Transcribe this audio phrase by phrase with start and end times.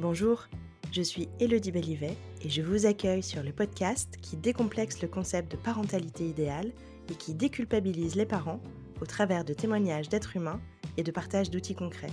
[0.00, 0.48] Bonjour,
[0.92, 5.52] je suis Elodie Bellivet et je vous accueille sur le podcast qui décomplexe le concept
[5.52, 6.72] de parentalité idéale
[7.10, 8.62] et qui déculpabilise les parents
[9.02, 10.58] au travers de témoignages d'êtres humains
[10.96, 12.12] et de partage d'outils concrets.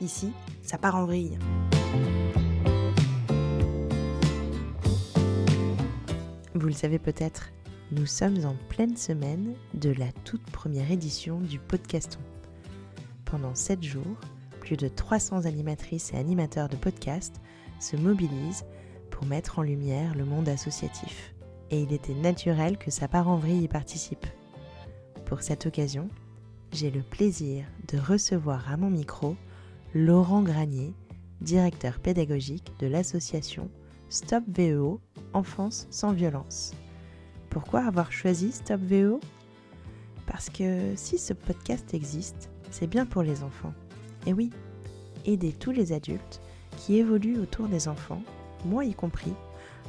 [0.00, 0.32] Ici,
[0.64, 1.38] ça part en vrille.
[6.54, 7.52] Vous le savez peut-être,
[7.92, 12.18] nous sommes en pleine semaine de la toute première édition du podcaston.
[13.24, 14.18] Pendant 7 jours,
[14.64, 17.40] plus de 300 animatrices et animateurs de podcasts
[17.80, 18.64] se mobilisent
[19.10, 21.34] pour mettre en lumière le monde associatif.
[21.70, 24.26] Et il était naturel que sa part en vrille y participe.
[25.26, 26.08] Pour cette occasion,
[26.72, 29.36] j'ai le plaisir de recevoir à mon micro
[29.92, 30.94] Laurent Granier,
[31.42, 33.70] directeur pédagogique de l'association
[34.08, 35.00] Stop VEO
[35.34, 36.72] Enfance sans violence.
[37.50, 39.20] Pourquoi avoir choisi Stop VEO
[40.26, 43.74] Parce que si ce podcast existe, c'est bien pour les enfants.
[44.26, 44.50] Et oui,
[45.24, 46.40] aider tous les adultes
[46.76, 48.22] qui évoluent autour des enfants,
[48.64, 49.34] moi y compris,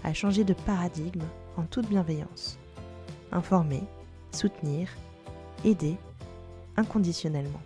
[0.04, 1.24] à changer de paradigme
[1.58, 2.58] en toute bienveillance.
[3.32, 3.84] Informer,
[4.32, 4.90] soutenir,
[5.64, 5.98] aider
[6.78, 7.62] inconditionnellement.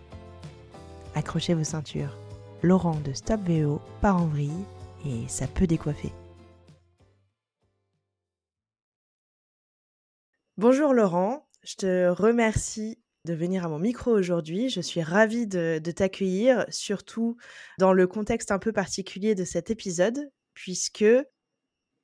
[1.14, 2.16] Accrochez vos ceintures.
[2.62, 4.64] Laurent de Stop VO part en vrille
[5.04, 6.12] et ça peut décoiffer.
[10.56, 14.68] Bonjour Laurent, je te remercie de venir à mon micro aujourd'hui.
[14.68, 17.36] Je suis ravie de, t'accueillir, surtout
[17.78, 21.04] dans le contexte un peu particulier de cet épisode, puisque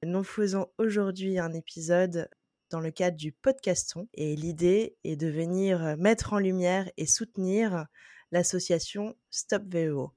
[0.03, 2.29] nous faisons aujourd'hui un épisode
[2.71, 7.87] dans le cadre du podcaston et l'idée est de venir mettre en lumière et soutenir
[8.33, 10.13] l'association Stop VEO.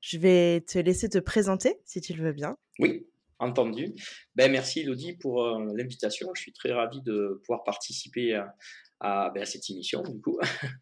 [0.00, 2.58] Je vais te laisser te présenter si tu le veux bien.
[2.78, 3.06] Oui,
[3.38, 3.94] entendu.
[4.34, 6.28] Ben, merci Elodie pour euh, l'invitation.
[6.34, 8.54] Je suis très ravi de pouvoir participer à,
[9.00, 10.38] ben, à, cette émission, du coup.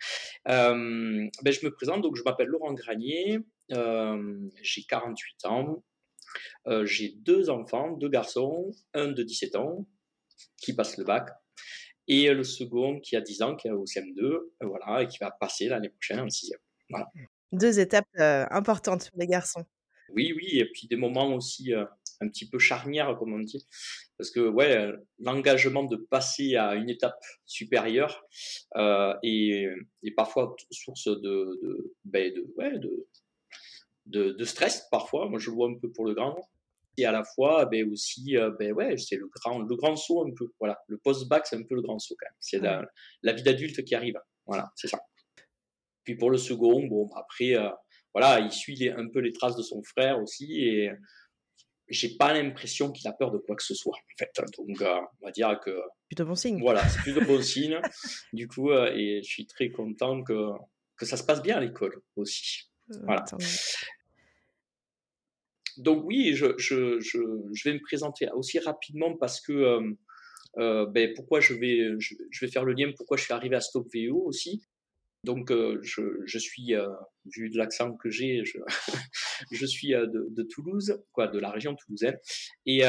[0.48, 3.38] euh, ben, je me présente, donc je m'appelle Laurent Granier,
[3.72, 5.84] euh, j'ai 48 ans,
[6.66, 9.86] euh, j'ai deux enfants, deux garçons, un de 17 ans
[10.58, 11.28] qui passe le bac,
[12.06, 15.30] et le second qui a 10 ans, qui est au CM2, voilà, et qui va
[15.30, 16.52] passer l'année prochaine en 6
[16.90, 17.08] voilà.
[17.52, 19.64] Deux étapes euh, importantes pour les garçons.
[20.10, 21.72] Oui, oui, et puis des moments aussi
[22.20, 23.66] un petit peu charnière, comme on dit.
[24.16, 28.24] Parce que, ouais, l'engagement de passer à une étape supérieure
[28.76, 29.68] euh, est,
[30.16, 33.06] parfois source de, de, ben de, ouais, de,
[34.06, 35.28] de, de, stress, parfois.
[35.28, 36.36] Moi, je le vois un peu pour le grand.
[36.96, 40.24] Et à la fois, ben aussi, euh, ben ouais, c'est le grand, le grand saut
[40.24, 40.52] un peu.
[40.60, 42.36] Voilà, le post-bac, c'est un peu le grand saut quand même.
[42.38, 42.84] C'est la,
[43.22, 44.14] la, vie d'adulte qui arrive.
[44.46, 45.00] Voilà, c'est ça.
[46.04, 47.70] Puis pour le second, bon, après, euh,
[48.12, 50.60] voilà, il suit un peu les traces de son frère aussi.
[50.60, 50.90] Et
[51.88, 53.96] j'ai pas l'impression qu'il a peur de quoi que ce soit.
[53.96, 55.70] En fait, donc euh, on va dire que
[56.08, 56.60] plutôt bon signe.
[56.60, 57.80] Voilà, c'est plutôt bon signe.
[58.32, 60.50] Du coup, euh, et je suis très content que
[60.96, 62.70] que ça se passe bien à l'école aussi.
[62.90, 63.24] Euh, voilà.
[65.76, 67.18] Donc oui, je, je, je,
[67.52, 69.80] je, vais me présenter aussi rapidement parce que
[70.56, 73.88] ben, pourquoi je vais je, vais faire le lien pourquoi je suis arrivé à Stop
[73.92, 74.62] VO aussi
[75.24, 76.86] donc, euh, je, suis, euh,
[77.24, 78.58] vu de l'accent que j'ai, je,
[79.66, 82.18] suis euh, de, Toulouse, quoi, de la région toulousaine.
[82.66, 82.82] Et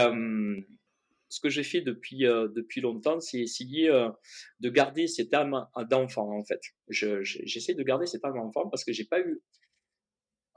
[1.29, 3.89] ce que j'ai fait depuis, depuis longtemps, c'est essayer
[4.59, 6.61] de garder cette âme d'enfant, en fait.
[6.89, 9.41] J'essaie de garder cette âme d'enfant parce que j'ai pas eu.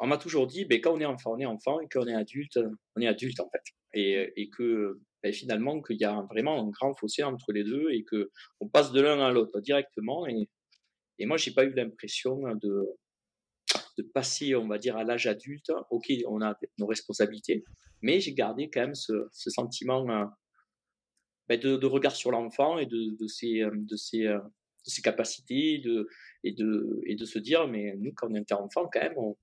[0.01, 2.07] On m'a toujours dit, ben, quand on est enfant, on est enfant, et quand on
[2.07, 2.59] est adulte,
[2.95, 3.63] on est adulte, en fait.
[3.95, 7.91] Et, et que ben, finalement, qu'il y a vraiment un grand fossé entre les deux
[7.91, 10.27] et que on passe de l'un à l'autre directement.
[10.29, 10.49] Et,
[11.19, 12.87] et moi, j'ai pas eu l'impression de,
[13.99, 15.71] de passer, on va dire, à l'âge adulte.
[15.91, 17.65] Ok, on a nos responsabilités,
[18.03, 20.25] mais j'ai gardé quand même ce, ce sentiment euh,
[21.49, 24.91] ben de, de, regard sur l'enfant et de, de, ses, euh, de, ses, euh, de
[24.91, 26.07] ses capacités de,
[26.45, 29.37] et, de, et de se dire, mais nous, quand on était enfant, quand même, on,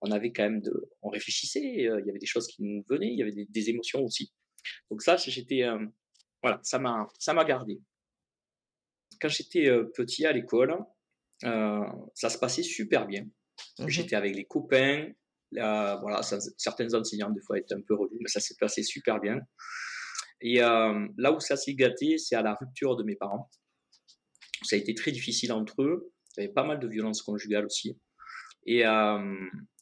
[0.00, 3.12] on avait quand même de, on réfléchissait, il y avait des choses qui nous venaient,
[3.12, 4.32] il y avait des, des émotions aussi.
[4.90, 5.64] Donc ça, j'étais,
[6.42, 7.80] voilà, ça m'a, ça m'a gardé.
[9.20, 10.78] Quand j'étais petit à l'école,
[11.44, 11.84] euh,
[12.14, 13.24] ça se passait super bien.
[13.78, 15.10] Mmh J'étais avec les copains.
[15.52, 16.20] voilà,
[16.56, 19.40] certaines enseignantes, des fois, étaient un peu relous, mais ça s'est passé super bien.
[20.40, 23.50] Et euh, là où ça s'est gâté, c'est à la rupture de mes parents.
[24.62, 26.12] Ça a été très difficile entre eux.
[26.36, 27.98] Il y avait pas mal de violence conjugale aussi.
[28.66, 29.34] Et, euh,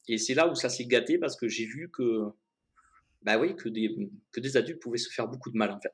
[0.08, 2.22] et c'est là où ça s'est gâté parce que j'ai vu que,
[3.22, 3.94] bah oui, que des,
[4.32, 5.92] que des adultes pouvaient se faire beaucoup de mal en fait.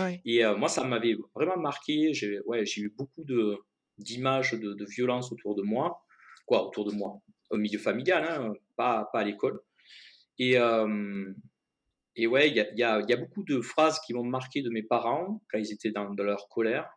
[0.00, 0.20] Ouais.
[0.24, 2.14] Et moi, ça m'avait vraiment marqué.
[2.14, 3.58] J'ai ouais, eu beaucoup de,
[3.98, 6.04] d'images de, de, violence autour de moi,
[6.46, 9.60] quoi, autour de moi, au milieu familial, hein, pas, pas à l'école.
[10.38, 11.32] Et, euh,
[12.16, 14.70] et ouais, il y a, y, y a, beaucoup de phrases qui m'ont marqué de
[14.70, 16.90] mes parents quand ils étaient dans, leur colère.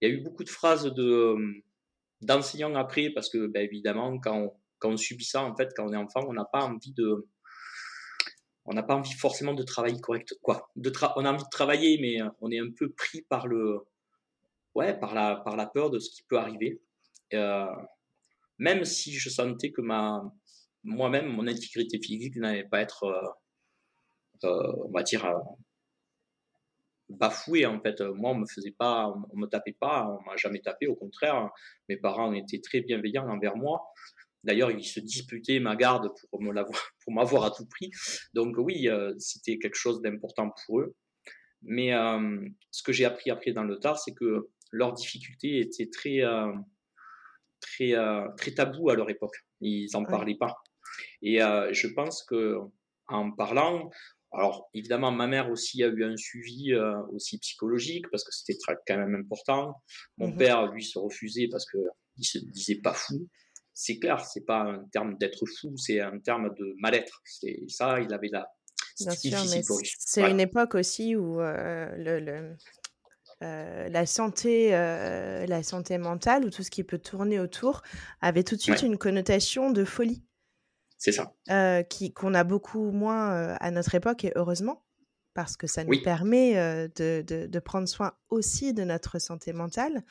[0.00, 1.36] Il y a eu beaucoup de phrases de
[2.20, 5.86] d'enseignants après, parce que ben, évidemment, quand on, quand on subit ça, en fait, quand
[5.88, 7.28] on est enfant, on n'a pas envie de
[8.64, 10.70] on n'a pas envie forcément de travailler correct, quoi.
[10.76, 13.80] De on a envie de travailler, mais on est un peu pris par le,
[14.74, 16.80] ouais, par la, par la peur de ce qui peut arriver.
[18.58, 19.82] même si je sentais que
[20.84, 23.34] moi-même, mon intégrité physique n'allait pas être,
[24.42, 25.26] on va dire,
[27.08, 28.00] bafoué en fait.
[28.00, 30.86] Moi, on me faisait pas, on me tapait pas, on m'a jamais tapé.
[30.86, 31.50] Au contraire,
[31.88, 33.82] mes parents étaient très bienveillants envers moi.
[34.44, 36.40] D'ailleurs, ils se disputaient ma garde pour
[37.04, 37.90] pour m'avoir à tout prix.
[38.34, 40.94] Donc oui, euh, c'était quelque chose d'important pour eux.
[41.62, 42.40] Mais euh,
[42.70, 46.52] ce que j'ai appris après dans le tard, c'est que leurs difficultés étaient très, euh,
[47.60, 47.94] très,
[48.36, 49.36] très tabou à leur époque.
[49.60, 50.56] Ils n'en parlaient pas.
[51.22, 52.58] Et je pense que
[53.08, 53.90] en parlant,
[54.32, 58.58] alors évidemment, ma mère aussi a eu un suivi euh, aussi psychologique parce que c'était
[58.86, 59.74] quand même important.
[60.16, 61.78] Mon mmh père, lui, se refusait parce que
[62.16, 63.28] il se disait pas fou.
[63.74, 67.20] C'est clair, c'est pas un terme d'être fou, c'est un terme de mal-être.
[67.24, 68.46] C'est ça, il avait la.
[68.94, 72.56] C'est une époque aussi où euh, le,
[73.42, 77.82] euh, la santé, la santé mentale ou tout ce qui peut tourner autour
[78.20, 80.22] avait tout de suite une connotation de folie.
[81.02, 81.34] C'est ça.
[81.50, 84.84] Euh, qui, qu'on a beaucoup moins euh, à notre époque, et heureusement,
[85.34, 90.04] parce que ça nous permet euh, de, de, prendre soin aussi de notre santé mentale.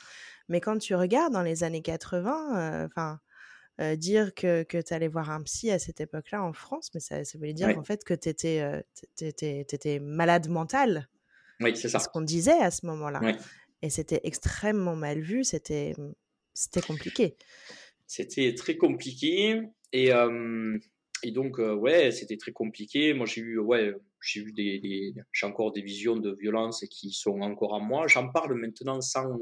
[0.49, 3.21] Mais quand tu regardes dans les années 80, enfin.
[3.95, 7.23] dire que, que tu allais voir un psy à cette époque-là en France, mais ça,
[7.23, 8.83] ça voulait dire en fait que tu étais,
[9.21, 11.07] étais, malade mental.
[11.61, 11.99] Oui, c'est ça.
[11.99, 13.21] Ce qu'on disait à ce moment-là.
[13.81, 15.93] Et c'était extrêmement mal vu, c'était
[16.85, 17.35] compliqué.
[18.05, 19.61] C'était très compliqué.
[19.93, 20.09] Et,
[21.23, 23.13] et donc, ouais, c'était très compliqué.
[23.13, 27.41] Moi, j'ai eu, ouais, j'ai eu des, j'ai encore des visions de violence qui sont
[27.41, 28.07] encore en moi.
[28.07, 29.37] J'en parle maintenant sans,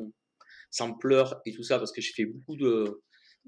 [0.71, 3.01] sans pleurs et tout ça parce que j'ai fait beaucoup de,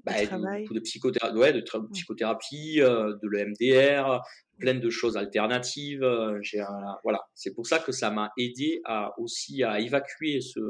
[0.04, 1.62] bah, de, de, psychothérapie, ouais, de
[1.92, 4.20] psychothérapie, de l'EMDR,
[4.58, 6.04] plein de choses alternatives.
[6.40, 6.62] J'ai,
[7.04, 10.60] voilà, c'est pour ça que ça m'a aidé à aussi à évacuer ce,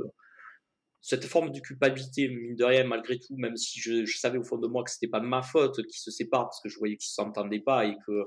[1.03, 4.57] cette forme de culpabilité, mine de rien, malgré tout, même si je, savais au fond
[4.57, 7.11] de moi que c'était pas ma faute qu'ils se séparent parce que je voyais qu'ils
[7.11, 8.23] s'entendaient pas et que,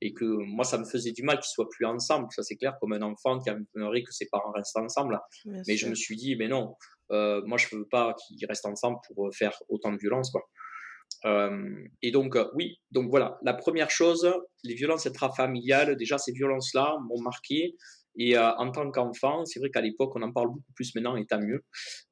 [0.00, 2.28] et que moi, ça me faisait du mal qu'ils soient plus ensemble.
[2.30, 5.18] Ça, c'est clair, comme un enfant qui aimerait que ses parents restent ensemble.
[5.44, 6.76] mais je me suis dit, mais non,
[7.10, 10.48] euh, moi, je veux pas qu'ils restent ensemble pour euh, faire autant de violence, quoi.
[11.26, 16.96] Euh, et donc, oui, donc voilà, la première chose, les violences intrafamiliales, déjà, ces violences-là
[17.08, 17.74] m'ont marqué.
[18.16, 21.16] Et euh, en tant qu'enfant, c'est vrai qu'à l'époque, on en parle beaucoup plus maintenant,
[21.16, 21.64] et tant mieux,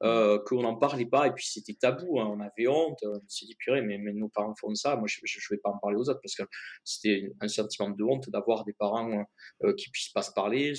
[0.03, 3.45] euh, qu'on n'en parlait pas, et puis c'était tabou, hein, on avait honte, on s'est
[3.45, 5.97] dit, purée, mais, mais, nos parents font ça, moi je ne vais pas en parler
[5.97, 6.43] aux autres, parce que
[6.83, 9.25] c'était un sentiment de honte d'avoir des parents
[9.63, 10.73] euh, qui puissent pas se parler,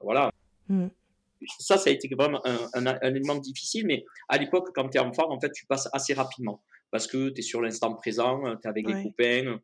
[0.00, 0.30] voilà.
[0.68, 0.88] Mmh.
[1.58, 5.00] Ça, ça a été vraiment un, un, élément difficile, mais à l'époque, quand tu es
[5.00, 8.66] enfant, en fait, tu passes assez rapidement, parce que tu es sur l'instant présent, tu
[8.66, 9.58] es avec les copains,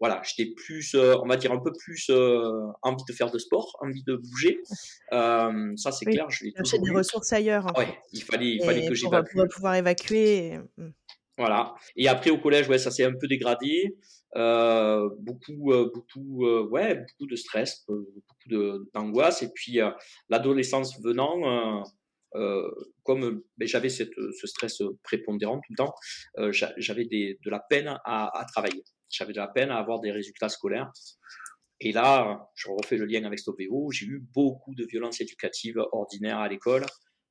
[0.00, 3.38] voilà, j'étais plus, euh, on va dire un peu plus euh, envie de faire de
[3.38, 4.58] sport, envie de bouger.
[5.12, 6.28] Euh, ça, c'est clair.
[6.30, 7.66] Je l'ai des ressources ailleurs.
[7.76, 9.36] Oui, il fallait, il fallait que j'évacue.
[9.36, 10.58] Pour pouvoir évacuer.
[10.78, 10.88] Mmh.
[11.36, 11.74] Voilà.
[11.96, 13.94] Et après, au collège, ouais, ça s'est un peu dégradé.
[14.34, 19.42] beaucoup, beaucoup, ouais, beaucoup de stress, beaucoup d'angoisse.
[19.42, 19.80] Et puis,
[20.30, 21.84] l'adolescence venant,
[23.02, 24.06] comme ben, j'avais ce
[24.44, 25.94] stress prépondérant tout le temps,
[26.78, 30.48] j'avais de la peine à, à travailler j'avais de la peine à avoir des résultats
[30.48, 30.90] scolaires.
[31.80, 36.38] Et là, je refais le lien avec StopVO, j'ai eu beaucoup de violences éducatives ordinaires
[36.38, 36.84] à l'école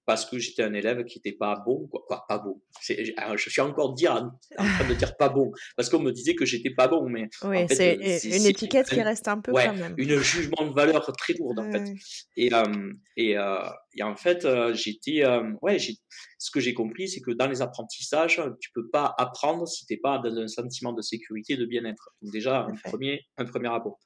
[0.09, 2.59] parce que j'étais un élève qui n'était pas bon, quoi, pas bon.
[2.81, 4.11] Je suis encore dire,
[4.57, 7.29] en train de dire pas bon, parce qu'on me disait que j'étais pas bon, mais
[7.43, 9.93] oui, c'est une étiquette qui reste un peu quand même.
[9.99, 11.93] Une jugement de valeur très lourde en fait.
[12.35, 15.23] Et, euh, et, euh, et, en fait, euh, j'étais,
[15.61, 19.85] ouais, ce que j'ai compris, c'est que dans les apprentissages, tu peux pas apprendre si
[19.85, 22.09] t'es pas dans un sentiment de sécurité, de bien-être.
[22.23, 23.99] Donc déjà, un premier, un premier rapport.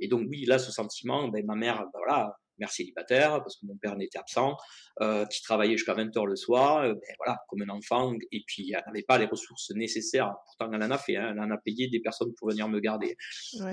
[0.00, 3.66] Et donc oui, là, ce sentiment, ben, ma mère, ben, voilà mère célibataire, parce que
[3.66, 4.56] mon père n'était absent,
[5.00, 8.72] euh, qui travaillait jusqu'à 20h le soir, euh, ben voilà, comme un enfant, et puis
[8.72, 10.34] elle n'avait pas les ressources nécessaires.
[10.46, 12.80] Pourtant, elle en a fait, hein, elle en a payé des personnes pour venir me
[12.80, 13.16] garder.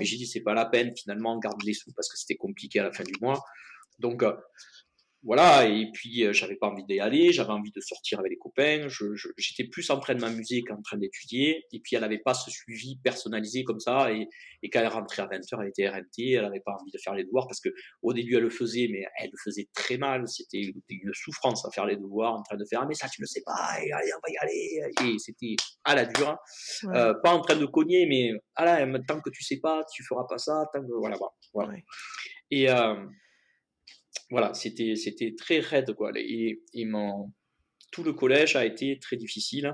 [0.00, 2.80] Et j'ai dit, c'est pas la peine, finalement, garde les sous, parce que c'était compliqué
[2.80, 3.42] à la fin du mois.
[3.98, 4.34] Donc, euh,
[5.24, 8.36] voilà, et puis euh, j'avais pas envie d'y aller, j'avais envie de sortir avec les
[8.36, 8.88] copains,
[9.38, 12.50] j'étais plus en train de m'amuser qu'en train d'étudier, et puis elle n'avait pas ce
[12.50, 14.28] suivi personnalisé comme ça, et,
[14.62, 17.14] et, quand elle rentrait à 20h, elle était RMT, elle n'avait pas envie de faire
[17.14, 17.70] les devoirs, parce que
[18.02, 21.70] au début elle le faisait, mais elle le faisait très mal, c'était une souffrance à
[21.70, 23.90] faire les devoirs, en train de faire, ah, mais ça tu ne sais pas, et
[23.92, 26.36] allez, on va y aller, et c'était à la dure,
[26.94, 30.04] euh, pas en train de cogner, mais ah là, tant que tu sais pas, tu
[30.04, 31.16] feras pas ça, tant que, voilà,
[31.54, 31.72] voilà.
[32.50, 32.94] Et, euh,
[34.30, 36.10] voilà, c'était c'était très raide quoi.
[36.16, 37.32] Et, et mon,
[37.94, 39.72] tout le collège a été très difficile.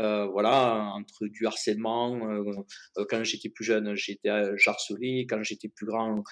[0.00, 2.14] euh, voilà, entre du harcèlement.
[2.30, 5.26] Euh, quand j'étais plus jeune, j'étais harcelé.
[5.28, 6.22] Quand j'étais plus grand,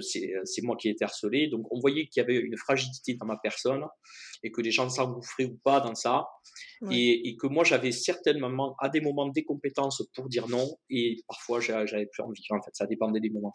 [0.00, 1.48] c'est moi qui étais harcelé.
[1.48, 3.84] Donc, on voyait qu'il y avait une fragilité dans ma personne
[4.42, 6.24] et que les gens s'engouffraient ou pas dans ça.
[6.90, 11.16] Et, et, que moi, j'avais certainement à des moments des compétences pour dire non et
[11.28, 12.42] parfois j'avais plus envie.
[12.50, 13.52] En fait, ça dépendait des moments.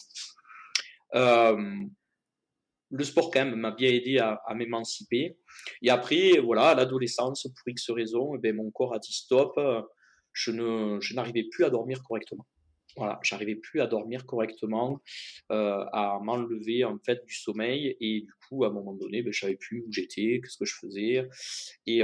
[2.92, 5.38] Euh, le sport quand même m'a bien aidé à, m'émanciper.
[5.82, 9.60] Et après, voilà, à l'adolescence, pour X raisons, eh ben, mon corps a dit stop.
[10.34, 12.46] Je ne, je n'arrivais plus à dormir correctement.
[12.96, 15.02] Voilà, j'arrivais plus à dormir correctement,
[15.52, 19.32] euh, à m'enlever en fait du sommeil et du coup à un moment donné, ben,
[19.32, 21.28] je savais plus où j'étais, qu'est-ce que je faisais
[21.86, 22.02] et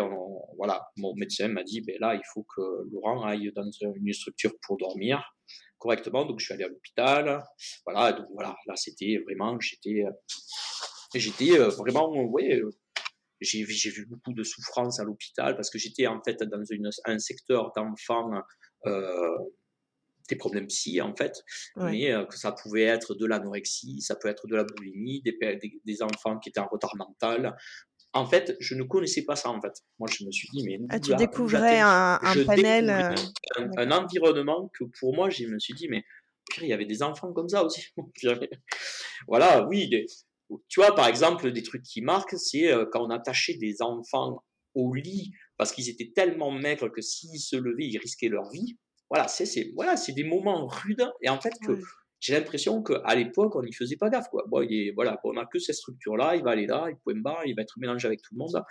[0.56, 2.62] voilà, mon médecin m'a dit ben là il faut que
[2.92, 5.24] Laurent aille dans une structure pour dormir
[5.84, 7.44] correctement, donc je suis allé à l'hôpital,
[7.86, 10.04] voilà, donc voilà, là c'était vraiment, j'étais
[11.20, 12.72] j'étais euh, vraiment, ouais, euh,
[13.42, 17.20] j'ai vu beaucoup de souffrance à l'hôpital parce que j'étais en fait dans une, un
[17.20, 18.32] secteur d'enfants,
[18.86, 19.38] euh,
[20.30, 21.44] des problèmes psy en fait,
[21.76, 25.38] mais que ça pouvait être de l'anorexie, ça peut être de la boulimie, des,
[25.84, 27.54] des, enfants qui étaient en retard mental.
[28.14, 29.74] En fait, je ne connaissais pas ça en fait.
[30.00, 33.16] Moi, je me suis dit, mais ah, tu découvrais un, un panel, un,
[33.78, 36.04] un, environnement que pour moi, je me suis dit, mais
[36.62, 37.88] il y avait des enfants comme ça aussi.
[39.28, 39.90] voilà, oui,
[40.68, 44.44] tu vois, par exemple, des trucs qui marquent, c'est euh, quand on attachait des enfants
[44.76, 48.78] au lit parce qu'ils étaient tellement maigres que s'ils se levaient, ils risquaient leur vie.
[49.10, 51.80] Voilà, c'est voilà, c'est des moments rudes et en fait que
[52.24, 54.46] j'ai l'impression qu'à l'époque on n'y faisait pas gaffe quoi.
[54.48, 57.22] Bon, il est, voilà, on a que cette structure là, il va aller là, il
[57.22, 58.64] barrer, il va être mélangé avec tout le monde.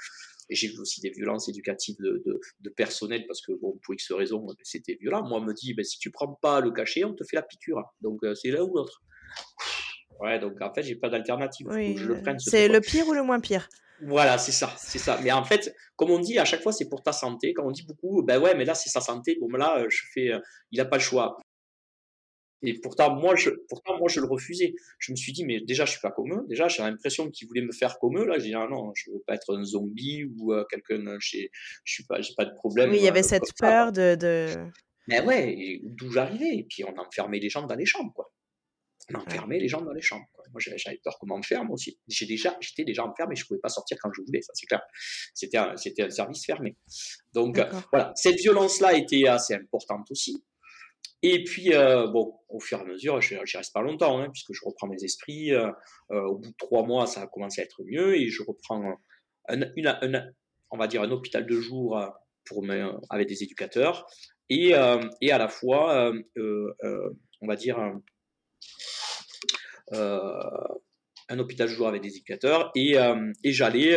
[0.49, 2.23] Et j'ai vu aussi des violences éducatives de,
[2.61, 5.23] de, personnel parce que bon, pour X raisons, c'était violent.
[5.28, 7.42] Moi, on me dit, ben, si tu prends pas le cachet, on te fait la
[7.42, 7.82] piqûre.
[8.00, 9.02] Donc euh, c'est là ou l'autre.
[10.18, 11.66] Ouais, donc en fait, j'ai pas d'alternative.
[12.38, 13.68] c'est le pire ou le moins pire?
[14.04, 15.21] Voilà, c'est ça, c'est ça.
[15.23, 17.52] Mais en fait, comme on dit, à chaque fois, c'est pour ta santé.
[17.52, 19.37] Quand on dit beaucoup, ben ouais, mais là, c'est sa santé.
[19.40, 20.40] Bon, là, euh, je fais, euh,
[20.73, 21.37] il a pas le choix.
[22.62, 24.75] Et pourtant, moi, je, pourtant, moi, je le refusais.
[24.99, 26.45] Je me suis dit, mais déjà, je suis pas comme eux.
[26.49, 28.25] Déjà, j'ai l'impression qu'ils voulaient me faire comme eux.
[28.25, 31.02] Là, j'ai dit, ah non, je veux pas être un zombie ou euh, quelqu'un.
[31.19, 31.47] Je
[31.85, 32.90] suis pas, j'ai pas de problème.
[32.90, 34.47] Oui, il y avait cette peur de, de.
[35.09, 36.57] Mais ouais, d'où j'arrivais.
[36.57, 38.33] Et puis, on enfermait les gens dans les chambres, quoi
[39.11, 40.26] on enfermait les gens dans les chambres.
[40.52, 41.99] Moi, j'avais peur qu'on m'enferme aussi.
[42.09, 44.83] J'ai déjà, j'étais déjà enfermé, je pouvais pas sortir quand je voulais, ça c'est clair.
[45.35, 46.76] C'était un, c'était un service fermé.
[47.33, 47.59] Donc
[47.90, 50.45] voilà, cette violence-là était assez importante aussi.
[51.23, 54.28] Et puis euh, bon, au fur et à mesure, je n'y reste pas longtemps, hein,
[54.30, 55.52] puisque je reprends mes esprits.
[55.52, 55.71] Euh,
[56.11, 58.99] euh, au bout de trois mois, ça a commencé à être mieux et je reprends
[59.49, 59.61] un,
[60.71, 61.99] on va dire un hôpital de jour
[63.09, 64.06] avec des éducateurs
[64.49, 64.73] et,
[65.21, 67.78] et à la fois, on va dire
[69.92, 72.97] un hôpital jour avec des éducateurs et,
[73.44, 73.97] et j'allais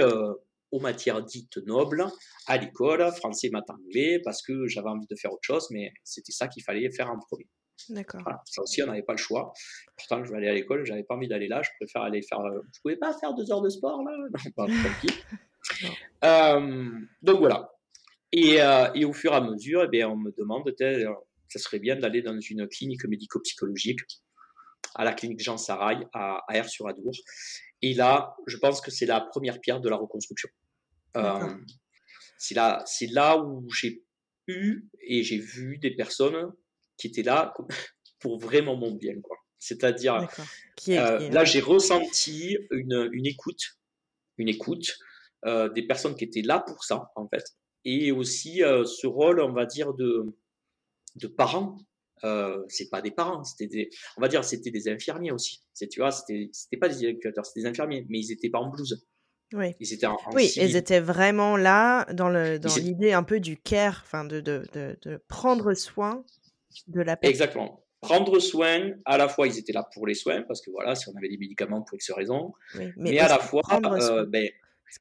[0.75, 2.05] aux matières dites nobles
[2.47, 6.33] à l'école, français, maths, anglais, parce que j'avais envie de faire autre chose, mais c'était
[6.33, 7.47] ça qu'il fallait faire en premier.
[7.89, 8.21] D'accord.
[8.45, 9.53] Ça aussi, on n'avait pas le choix.
[9.97, 12.39] Pourtant, je vais aller à l'école, j'avais pas envie d'aller là, je préfère aller faire.
[12.73, 14.67] Je pouvais pas faire deux heures de sport là Non, pas
[17.21, 17.71] donc voilà.
[18.31, 18.57] Et,
[18.95, 20.73] et, au fur et à mesure, eh bien, on me demande,
[21.47, 24.01] ça serait bien d'aller dans une clinique médico-psychologique
[24.95, 27.11] à la clinique Jean Sarail à, à sur adour
[27.81, 30.49] Et là, je pense que c'est la première pierre de la reconstruction.
[31.15, 31.55] Euh,
[32.37, 34.03] c'est là, c'est là où j'ai
[34.47, 36.51] eu et j'ai vu des personnes
[36.97, 37.53] qui étaient là
[38.19, 39.37] pour vraiment mon bien, quoi.
[39.57, 40.27] C'est-à-dire,
[40.89, 43.79] euh, là, j'ai ressenti une, une, écoute,
[44.37, 44.95] une écoute
[45.45, 47.43] euh, des personnes qui étaient là pour ça, en fait,
[47.83, 50.35] et aussi ce rôle, on va dire, de,
[51.15, 51.77] de parents
[52.23, 55.61] euh, c'est pas des parents, c'était des, on va dire, c'était des infirmiers aussi.
[55.73, 58.59] C'est, tu vois, c'était, c'était pas des éducateurs, c'était des infirmiers, mais ils étaient pas
[58.59, 59.05] en blouse.
[59.53, 59.75] Oui.
[59.79, 63.57] Ils étaient en, oui, ils étaient vraiment là dans le dans l'idée un peu du
[63.57, 66.23] care, enfin de, de, de, de, prendre soin
[66.87, 67.31] de la personne.
[67.31, 67.83] Exactement.
[68.01, 71.09] Prendre soin, à la fois ils étaient là pour les soins, parce que voilà, si
[71.09, 74.49] on avait des médicaments pour X raisons, oui, mais, à la fois, euh, ben,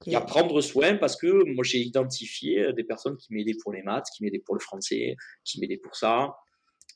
[0.06, 3.72] il y a prendre soin parce que moi j'ai identifié des personnes qui m'aidaient pour
[3.72, 6.34] les maths, qui m'aidaient pour le français, qui m'aidaient pour ça,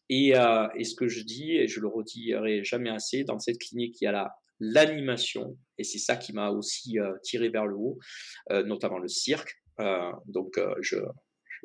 [0.09, 3.59] et, euh, et, ce que je dis, et je le redirai jamais assez, dans cette
[3.59, 7.67] clinique, il y a la l'animation, et c'est ça qui m'a aussi euh, tiré vers
[7.67, 7.99] le haut,
[8.51, 9.55] euh, notamment le cirque.
[9.81, 10.97] Euh, donc, je,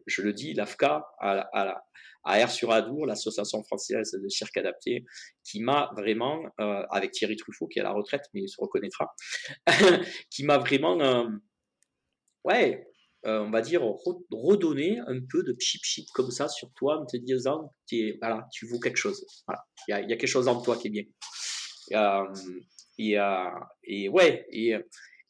[0.05, 1.83] je le dis, l'AFCA, à, à,
[2.23, 5.03] à Air sur Adour, l'association française de cirque adapté,
[5.43, 9.13] qui m'a vraiment, avec Thierry Truffaut, qui est à la retraite, mais il se reconnaîtra,
[10.29, 11.27] qui m'a vraiment,
[12.45, 12.87] ouais,
[13.23, 13.81] on va dire,
[14.31, 17.73] redonner un peu de chip chip comme ça sur toi en te disant,
[18.21, 19.25] voilà, tu vaux quelque chose.
[19.87, 21.03] Il y y a, quelque chose en toi qui est bien.
[22.99, 23.49] Euh, et, euh,
[23.83, 24.75] et ouais, et,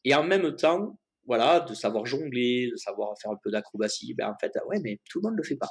[0.04, 4.14] et en même temps, voilà, de savoir jongler, de savoir faire un peu d'acrobatie.
[4.14, 5.70] Ben, en fait, ouais, mais tout le monde ne le fait pas.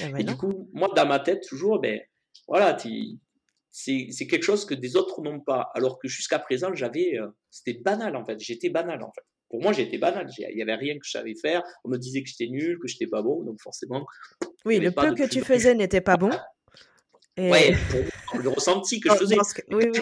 [0.00, 2.00] Ah et du coup, moi, dans ma tête, toujours, ben,
[2.46, 2.76] voilà,
[3.70, 5.70] c'est quelque chose que des autres n'ont pas.
[5.74, 8.38] Alors que jusqu'à présent, j'avais, euh, c'était banal en fait.
[8.40, 9.24] J'étais banal en fait.
[9.50, 10.28] Pour moi, j'étais banal.
[10.38, 11.62] Il n'y avait rien que je savais faire.
[11.84, 13.42] On me disait que j'étais nul, que j'étais pas bon.
[13.44, 14.06] Donc forcément.
[14.64, 16.30] Oui, le peu que tu faisais n'était pas bon.
[17.36, 17.50] Et...
[17.50, 17.76] Ouais,
[18.26, 19.36] pour le ressenti que je faisais.
[19.70, 20.00] Oui, oui.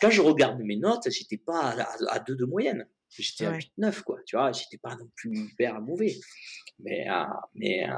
[0.00, 1.74] Quand je regarde mes notes, j'étais pas
[2.08, 2.86] à 2 de moyenne.
[3.10, 4.18] J'étais à 8-9, quoi.
[4.26, 6.16] Tu vois, j'étais pas non plus hyper mauvais.
[6.78, 7.24] Mais, euh,
[7.54, 7.94] mais, euh,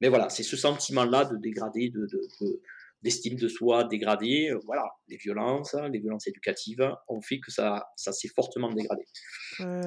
[0.00, 2.60] mais voilà, c'est ce sentiment-là de dégradé, de, de,
[3.02, 4.50] d'estime de soi dégradée.
[4.50, 9.04] Euh, voilà, les violences, les violences éducatives ont fait que ça, ça s'est fortement dégradé.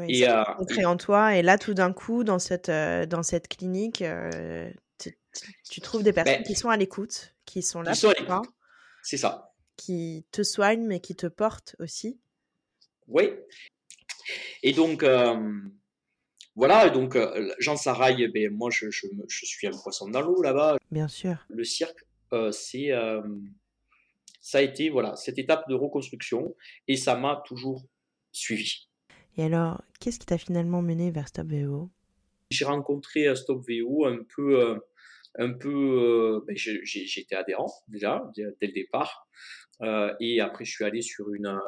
[0.07, 1.35] et ça en toi.
[1.35, 4.03] Et là, tout d'un coup, dans cette, dans cette clinique,
[5.69, 8.41] tu, trouves des ben personnes qui sont à l'écoute, qui sont là pour toi.
[9.03, 9.52] C'est ça.
[9.75, 12.19] Qui te soignent, mais qui te portent aussi.
[13.07, 13.31] Oui,
[14.61, 15.59] et donc, euh,
[16.55, 20.41] voilà, donc euh, Jean Sarail, ben, moi je, je, je, suis un poisson dans l'eau
[20.41, 20.77] là-bas.
[20.91, 21.45] Bien sûr.
[21.49, 22.91] Le cirque, euh, c'est,
[24.41, 26.55] ça a été voilà, cette étape de reconstruction
[26.87, 27.83] et ça m'a toujours
[28.31, 28.87] suivi.
[29.37, 31.89] Et alors, qu'est-ce qui t'a finalement mené vers Stop VO
[32.51, 34.79] J'ai rencontré Stop VO un peu,
[35.37, 39.27] un peu, ben, j'étais adhérent déjà dès le départ,
[40.19, 41.59] et après je suis allé sur une,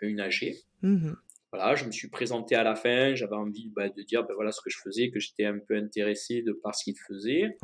[0.00, 0.54] une AG.
[0.82, 1.12] Mmh
[1.54, 4.50] voilà, je me suis présenté à la fin, j'avais envie bah, de dire ben, voilà
[4.50, 7.56] ce que je faisais, que j'étais un peu intéressé de par ce qu'il faisait.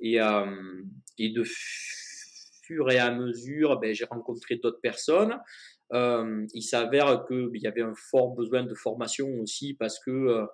[0.00, 0.82] Et, euh,
[1.16, 5.38] et de fur et à mesure, ben, j'ai rencontré d'autres personnes.
[5.92, 10.46] Euh, il s'avère qu'il ben, y avait un fort besoin de formation aussi parce que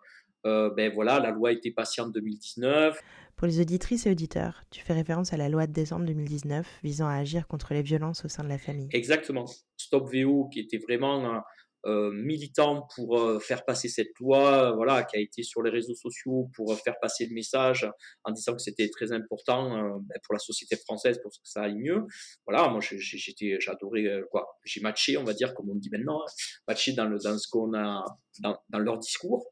[0.45, 3.01] euh, ben, voilà, la loi était passée en 2019.
[3.37, 7.09] Pour les auditrices et auditeurs, tu fais référence à la loi de décembre 2019 visant
[7.09, 8.89] à agir contre les violences au sein de la famille.
[8.93, 9.47] Exactement.
[9.77, 11.43] Stop VO, qui était vraiment
[11.85, 15.71] euh, militant pour euh, faire passer cette loi, euh, voilà, qui a été sur les
[15.71, 17.91] réseaux sociaux pour faire passer le message
[18.23, 21.75] en disant que c'était très important ben, pour la société française pour que ça aille
[21.75, 22.07] mieux.
[22.47, 24.23] Voilà, moi j'étais, j'adorais
[24.63, 26.33] j'ai matché, on va dire comme on dit maintenant, hein,
[26.69, 28.05] matché dans ce qu'on a
[28.41, 29.52] dans leur discours.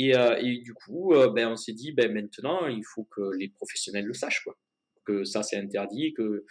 [0.00, 4.04] Et, et du coup, ben on s'est dit, ben maintenant il faut que les professionnels
[4.04, 4.56] le sachent quoi,
[5.04, 6.44] que ça c'est interdit, que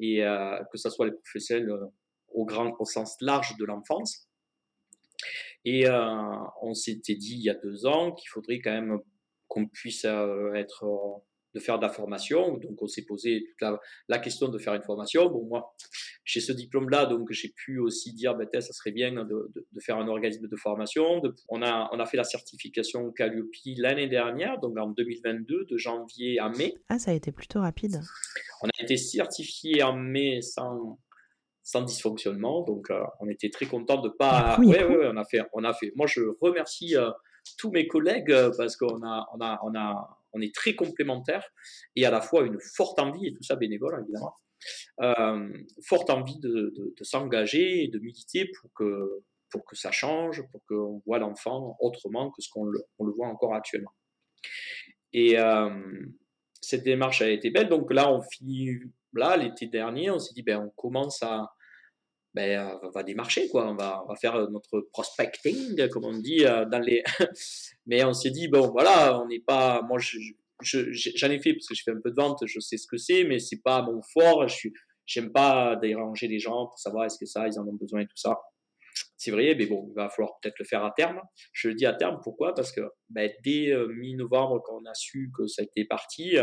[0.00, 0.24] et
[0.72, 1.70] que ça soit les professionnels
[2.28, 4.28] au grand au sens large de l'enfance.
[5.64, 8.98] Et euh, on s'était dit il y a deux ans qu'il faudrait quand même
[9.48, 11.18] qu'on puisse euh, être euh,
[11.54, 12.58] de faire de la formation.
[12.58, 15.28] Donc, on s'est posé toute la, question de faire une formation.
[15.30, 15.74] Bon, moi,
[16.24, 19.96] j'ai ce diplôme-là, donc j'ai pu aussi dire, ben, ça serait bien de, de, faire
[19.96, 21.22] un organisme de formation.
[21.48, 26.38] on, a, on a fait la certification Calliope l'année dernière, donc en 2022, de janvier
[26.38, 26.74] à mai.
[26.88, 28.00] Ah, ça a été plutôt rapide.
[28.62, 30.98] On a été certifié en mai sans,
[31.62, 32.62] sans dysfonctionnement.
[32.62, 34.56] Donc, euh, on était très content de pas.
[34.58, 35.92] Oui, ouais, ouais, on a fait, on a fait.
[35.96, 37.10] Moi, je remercie euh,
[37.58, 41.46] tous mes collègues euh, parce qu'on a, on a, on a, on est très complémentaires
[41.96, 44.34] et à la fois une forte envie et tout ça bénévole évidemment.
[45.84, 51.02] forte envie de, s'engager et de militer pour que, pour que ça change, pour qu'on
[51.06, 53.92] voit l'enfant autrement que ce qu'on le, on le voit encore actuellement.
[55.12, 55.36] Et
[56.60, 57.68] cette démarche a été belle.
[57.68, 58.78] Donc là, on finit,
[59.14, 61.50] là, l'été dernier, on s'est dit, ben, on commence à,
[62.38, 63.68] ben, on va démarcher, quoi.
[63.68, 67.02] On va, faire euh, notre prospecting, comme on dit euh, dans les.
[67.86, 69.82] Mais on s'est dit, bon, voilà, on n'est pas.
[69.82, 70.20] Moi, j'en
[70.62, 72.96] je, ai fait parce que je fais un peu de vente, je sais ce que
[72.96, 74.46] c'est, mais c'est pas mon fort.
[74.46, 74.72] Je suis,
[75.04, 78.06] j'aime pas déranger les gens pour savoir est-ce que ça, ils en ont besoin et
[78.06, 78.38] tout ça.
[79.16, 81.20] C'est vrai, mais bon, il va falloir peut-être le faire à terme.
[81.52, 82.54] Je le dis à terme, pourquoi?
[82.54, 86.36] Parce que ben, dès euh, mi-novembre, quand on a su que ça était parti,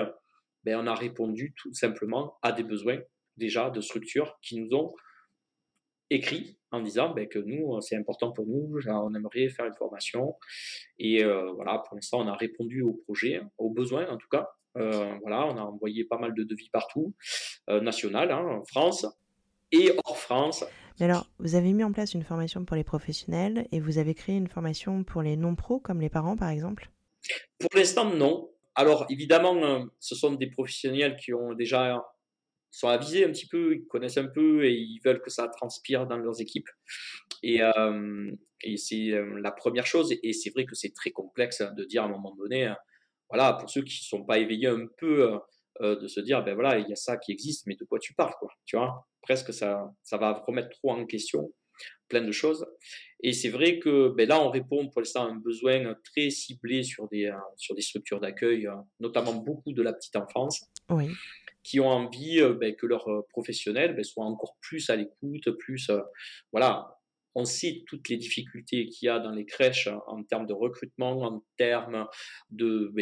[0.65, 2.99] ben, on a répondu tout simplement à des besoins
[3.37, 4.93] déjà de structures qui nous ont
[6.09, 10.35] écrit en disant ben, que nous, c'est important pour nous, on aimerait faire une formation.
[10.99, 14.49] Et euh, voilà, pour l'instant, on a répondu au projet, aux besoins en tout cas.
[14.77, 17.13] Euh, voilà, on a envoyé pas mal de devis partout,
[17.69, 19.07] euh, national, hein, en France
[19.71, 20.65] et hors France.
[20.99, 24.13] Mais alors, vous avez mis en place une formation pour les professionnels et vous avez
[24.13, 26.89] créé une formation pour les non-pros, comme les parents par exemple?
[27.59, 28.49] Pour l'instant, non.
[28.75, 32.03] Alors, évidemment, ce sont des professionnels qui ont déjà
[32.75, 36.05] sont avisés un petit peu, ils connaissent un peu et ils veulent que ça transpire
[36.07, 36.69] dans leurs équipes.
[37.41, 38.31] Et, euh,
[38.75, 40.13] c'est euh, la première chose.
[40.23, 42.73] Et c'est vrai que c'est très complexe de dire à un moment donné, euh,
[43.29, 45.39] voilà, pour ceux qui ne sont pas éveillés un peu,
[45.81, 48.13] de se dire, ben voilà, il y a ça qui existe, mais de quoi tu
[48.13, 48.49] parles, quoi.
[48.65, 51.51] Tu vois, presque ça, ça va remettre trop en question
[52.07, 52.65] plein de choses.
[53.21, 56.83] Et c'est vrai que ben là, on répond pour l'instant à un besoin très ciblé
[56.83, 58.69] sur des, sur des structures d'accueil,
[59.01, 60.63] notamment beaucoup de la petite enfance.
[60.89, 61.09] Oui
[61.65, 65.49] qui ont envie euh, ben, que leurs euh, professionnels ben, soient encore plus à l'écoute,
[65.57, 65.99] plus euh,
[66.53, 66.99] voilà,
[67.33, 71.21] on sait toutes les difficultés qu'il y a dans les crèches en termes de recrutement,
[71.21, 72.07] en termes
[72.51, 72.93] de,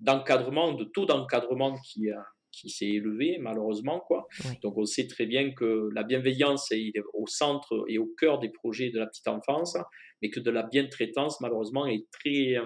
[0.00, 2.06] d'encadrement, de, taux d'encadrement qui,
[2.50, 4.26] qui s'est élevé malheureusement quoi.
[4.62, 8.48] Donc on sait très bien que la bienveillance est au centre et au cœur des
[8.48, 9.76] projets de la petite enfance,
[10.22, 12.56] mais que de la bien-traitance malheureusement est très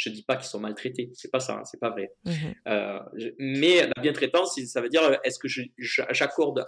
[0.00, 2.14] je dis pas qu'ils sont maltraités, c'est pas ça, hein, c'est pas vrai.
[2.24, 2.32] Mmh
[2.68, 3.00] euh,
[3.38, 6.66] mais la bien-traitance, ça veut dire est-ce que j'accorde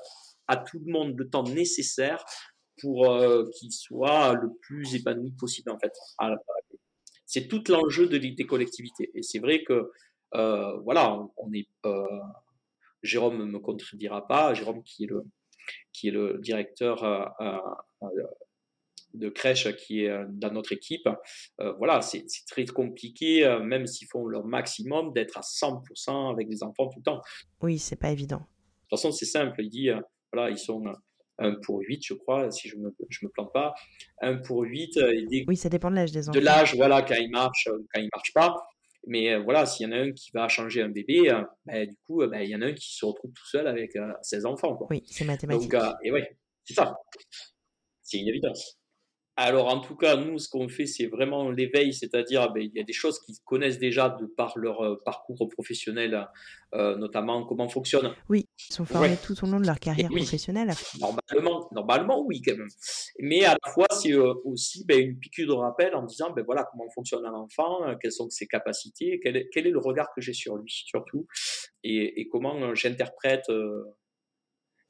[0.48, 2.24] à tout le monde le temps nécessaire
[2.80, 5.94] pour euh, qu'il soit le plus épanoui possible en fait.
[7.24, 9.10] C'est tout l'enjeu de des collectivités.
[9.14, 9.90] Et c'est vrai que
[10.34, 11.68] euh, voilà, on est
[13.02, 15.24] Jérôme ne me contredira pas, Jérôme qui est le
[15.92, 17.02] qui est le directeur
[19.14, 21.09] de crèche qui est euh, dans notre équipe.
[21.61, 26.48] Euh, voilà, c'est très compliqué, euh, même s'ils font leur maximum, d'être à 100% avec
[26.48, 27.20] les enfants tout le temps.
[27.61, 28.38] Oui, c'est pas évident.
[28.38, 29.62] De toute façon, c'est simple.
[29.62, 29.90] Il dit,
[30.33, 30.83] voilà, ils sont
[31.38, 33.75] 1 pour 8, je crois, si je me, je me plante pas.
[34.20, 34.98] 1 pour 8.
[35.46, 36.38] Oui, ça dépend de l'âge des enfants.
[36.38, 38.55] De l'âge, voilà, quand ils marchent, quand ils marchent pas.
[39.07, 41.33] Mais voilà, s'il y en a un qui va changer un bébé,
[41.64, 43.92] ben, du coup, ben, il y en a un qui se retrouve tout seul avec
[44.20, 44.77] ses enfants.
[44.77, 44.87] Quoi.
[44.90, 45.70] Oui, c'est mathématique.
[45.70, 46.94] Donc, et ouais, c'est ça.
[48.03, 48.81] C'est une évidence.
[49.36, 52.80] Alors, en tout cas, nous, ce qu'on fait, c'est vraiment l'éveil, c'est-à-dire, ben, il y
[52.80, 56.28] a des choses qu'ils connaissent déjà de par leur euh, parcours professionnel,
[56.74, 58.14] euh, notamment comment fonctionne.
[58.28, 60.72] Oui, ils sont formés tout au long de leur carrière professionnelle.
[61.00, 62.68] Normalement, normalement, oui, quand même.
[63.20, 66.44] Mais à la fois, c'est euh, aussi ben, une piqûre de rappel en disant, ben
[66.44, 70.08] voilà, comment fonctionne un enfant, quelles sont ses capacités, quel est, quel est le regard
[70.14, 71.26] que j'ai sur lui, surtout,
[71.84, 73.50] et, et comment j'interprète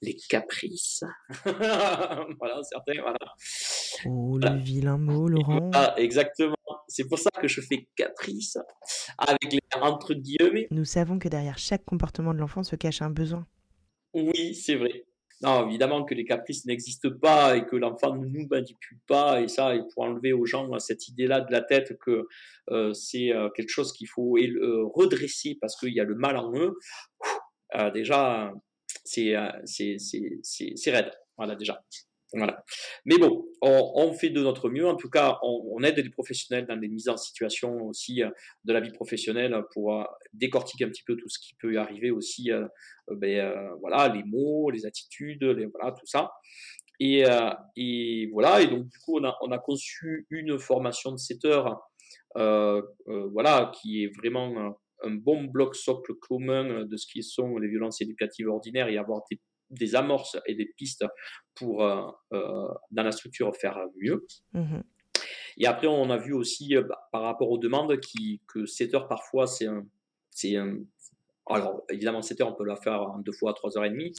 [0.02, 1.02] les caprices.
[1.44, 3.18] voilà, certains, voilà.
[4.06, 5.70] Oh, le vilain mot, Laurent.
[5.74, 6.56] Ah, exactement.
[6.88, 8.58] C'est pour ça que je fais caprice
[9.16, 10.66] avec les entre guillemets.
[10.70, 13.46] Nous savons que derrière chaque comportement de l'enfant se cache un besoin.
[14.14, 15.04] Oui, c'est vrai.
[15.42, 19.40] Non, évidemment que les caprices n'existent pas et que l'enfant ne nous manipule pas.
[19.40, 22.28] Et ça, il faut enlever aux gens cette idée-là de la tête que
[22.70, 26.36] euh, c'est euh, quelque chose qu'il faut euh, redresser parce qu'il y a le mal
[26.36, 26.78] en eux.
[27.92, 28.52] déjà,
[29.04, 29.36] c'est
[30.90, 31.12] raide.
[31.36, 31.82] Voilà, déjà.
[32.34, 32.64] Voilà.
[33.04, 34.86] Mais bon, on, fait de notre mieux.
[34.86, 38.30] En tout cas, on, aide les professionnels dans les mises en situation aussi euh,
[38.64, 42.10] de la vie professionnelle pour euh, décortiquer un petit peu tout ce qui peut arriver
[42.10, 42.50] aussi.
[42.50, 42.66] Euh,
[43.10, 46.32] ben, voilà, les mots, les attitudes, les, voilà, tout ça.
[47.00, 47.24] Et,
[47.76, 48.62] et, voilà.
[48.62, 51.80] Et donc, du coup, on a, on a conçu une formation de 7 heures,
[52.34, 58.00] voilà, qui est vraiment un bon bloc socle commun de ce qui sont les violences
[58.00, 59.40] éducatives ordinaires et avoir des
[59.72, 61.04] des amorces et des pistes
[61.54, 64.26] pour, euh, euh, dans la structure, faire mieux.
[64.52, 64.80] Mmh
[65.58, 68.94] et après, on a vu aussi, euh, bah, par rapport aux demandes, qui, que 7
[68.94, 69.86] heures, parfois, c'est un,
[70.30, 70.78] c'est un,
[71.52, 74.12] alors, évidemment, 7 heures, on peut la faire en deux fois 3 heures et demie.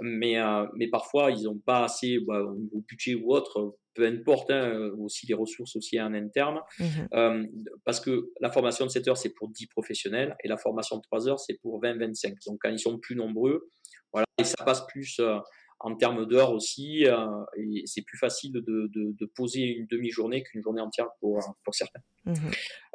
[0.00, 0.36] Mais,
[0.76, 4.90] mais parfois, ils n'ont pas assez, bah, au niveau budget ou autre, peu importe, hein,
[4.98, 6.60] aussi les ressources aussi en interne.
[6.78, 7.44] Mmh
[7.84, 11.02] parce que la formation de 7 heures, c'est pour 10 professionnels et la formation de
[11.02, 12.34] 3 heures, c'est pour 20-25.
[12.46, 13.70] Donc, quand ils sont plus nombreux,
[14.12, 15.38] voilà, et ça passe plus euh,
[15.80, 20.62] en termes d'heures aussi, euh, et c'est plus facile de, de, poser une demi-journée qu'une
[20.62, 22.00] journée entière pour, pour certains.
[22.24, 22.34] Mmh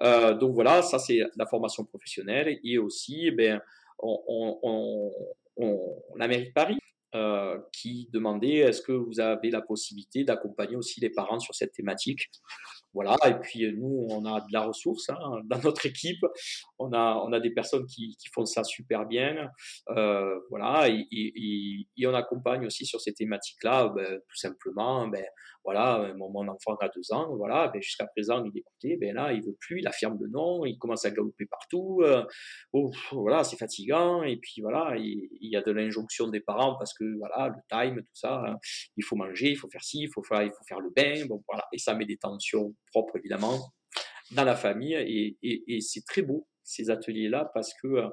[0.01, 3.61] euh, donc voilà, ça c'est la formation professionnelle, et aussi, eh ben,
[6.17, 6.79] la mairie de Paris
[7.71, 12.29] qui demandait est-ce que vous avez la possibilité d'accompagner aussi les parents sur cette thématique?
[12.93, 16.23] Voilà, et puis euh, nous, on a de la ressource hein, dans notre équipe.
[16.79, 19.49] On a, on a des personnes qui, qui font ça super bien.
[19.89, 25.07] Euh, voilà, et, et, et, on accompagne aussi sur ces thématiques-là, ben, tout simplement.
[25.07, 25.23] Ben,
[25.65, 29.33] voilà, mon, mon, enfant a deux ans, voilà, ben, jusqu'à présent, il écoutait, ben là,
[29.33, 31.99] il veut plus, il affirme le nom, il commence à galoper partout.
[32.03, 32.23] Euh,
[32.73, 34.23] oh, voilà, c'est fatigant.
[34.23, 37.61] Et puis voilà, il, il y a de l'injonction des parents parce que voilà, le
[37.69, 38.57] time, tout ça, hein,
[38.97, 41.25] il faut manger, il faut faire ci, il faut faire, il faut faire le bain,
[41.27, 43.73] bon voilà, et ça met des tensions propre évidemment,
[44.31, 44.93] dans la famille.
[45.41, 48.09] Et, c'est très beau, ces ateliers-là, parce que, euh,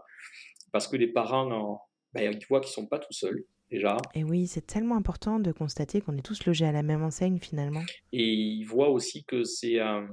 [0.72, 1.80] parce que les parents,
[2.12, 3.44] ben, ils voient qu'ils ne sont pas tout seuls.
[3.68, 3.96] Déjà.
[4.14, 7.40] Et oui, c'est tellement important de constater qu'on est tous logés à la même enseigne
[7.40, 7.82] finalement.
[8.12, 10.06] Et ils voient aussi que c'est euh,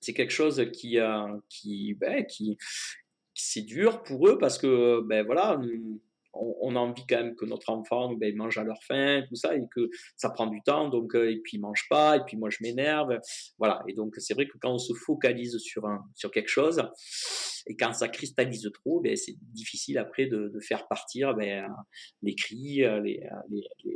[0.00, 2.58] c'est quelque chose qui, euh, qui, ben, qui,
[3.34, 5.60] c'est dur pour eux parce que ben voilà,
[6.32, 9.56] on, a envie quand même que notre enfant ben, mange à leur faim, tout ça,
[9.56, 12.36] et que ça prend du temps, donc euh, et puis il mange pas, et puis
[12.36, 13.18] moi je m'énerve,
[13.58, 13.82] voilà.
[13.88, 16.82] Et donc c'est vrai que quand on se focalise sur un, sur quelque chose,
[17.66, 21.66] et quand ça cristallise trop, ben, c'est difficile après de, faire partir ben,
[22.22, 23.22] les cris, les,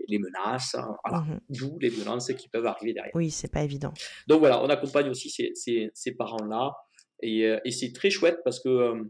[0.09, 1.25] les, menaces, voilà.
[1.25, 3.15] Mmh d'où les violences qui peuvent arriver derrière.
[3.15, 3.93] Oui, c'est pas évident.
[4.27, 5.53] Donc voilà, on accompagne aussi ces,
[5.95, 6.73] ces, parents-là,
[7.23, 9.03] et, euh, et c'est très chouette parce que euh,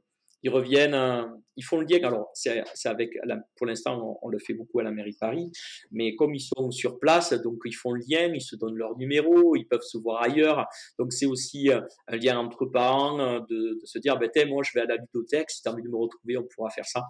[0.45, 1.25] ils reviennent, euh,
[1.57, 2.07] ils font le lien.
[2.07, 3.13] Alors, c'est avec,
[3.57, 5.51] pour l'instant, on, le fait beaucoup à la mairie de Paris,
[5.91, 8.99] mais comme ils sont sur place, donc ils font le lien, ils se donnent leur
[8.99, 10.67] numéro, ils peuvent se voir ailleurs.
[10.99, 14.73] Donc, c'est aussi euh, un lien entre parents euh, de, se dire, ben, moi, je
[14.75, 17.05] vais à la bibliothèque, si tu as envie de me retrouver, on pourra faire ça.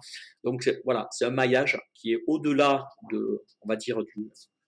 [0.45, 3.97] Donc, voilà, c'est un maillage qui est au-delà de, on va dire,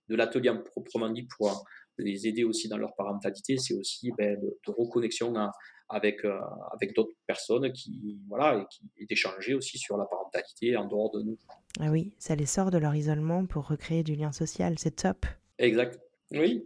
[0.10, 1.66] de l'atelier proprement dit pour
[1.98, 5.52] les aider aussi dans leur parentalité, c'est aussi ben, de, de, reconnexion à,
[5.90, 6.40] avec, euh,
[6.74, 11.12] avec d'autres personnes qui, voilà, et qui et d'échanger aussi sur la parentalité en dehors
[11.12, 11.38] de nous.
[11.80, 15.26] Ah oui, ça les sort de leur isolement pour recréer du lien social, c'est top.
[15.58, 16.00] Exact.
[16.32, 16.66] Oui.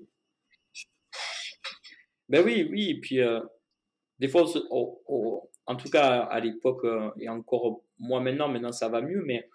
[2.29, 3.41] Ben oui, oui, et puis euh,
[4.19, 4.45] des fois,
[5.65, 9.49] en tout cas à l'époque, euh, et encore moi maintenant, maintenant ça va mieux, mais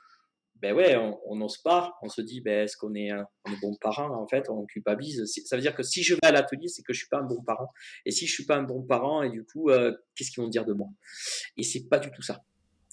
[0.62, 3.74] ben ouais, on n'ose pas, on se dit, ben, est-ce qu'on est, on est bon
[3.80, 5.24] parent En fait, on culpabilise.
[5.44, 7.24] Ça veut dire que si je vais à l'atelier, c'est que je suis pas un
[7.24, 7.68] bon parent.
[8.04, 10.48] Et si je suis pas un bon parent, et du coup, euh, qu'est-ce qu'ils vont
[10.48, 10.88] dire de moi?
[11.56, 12.42] Et c'est pas du tout ça.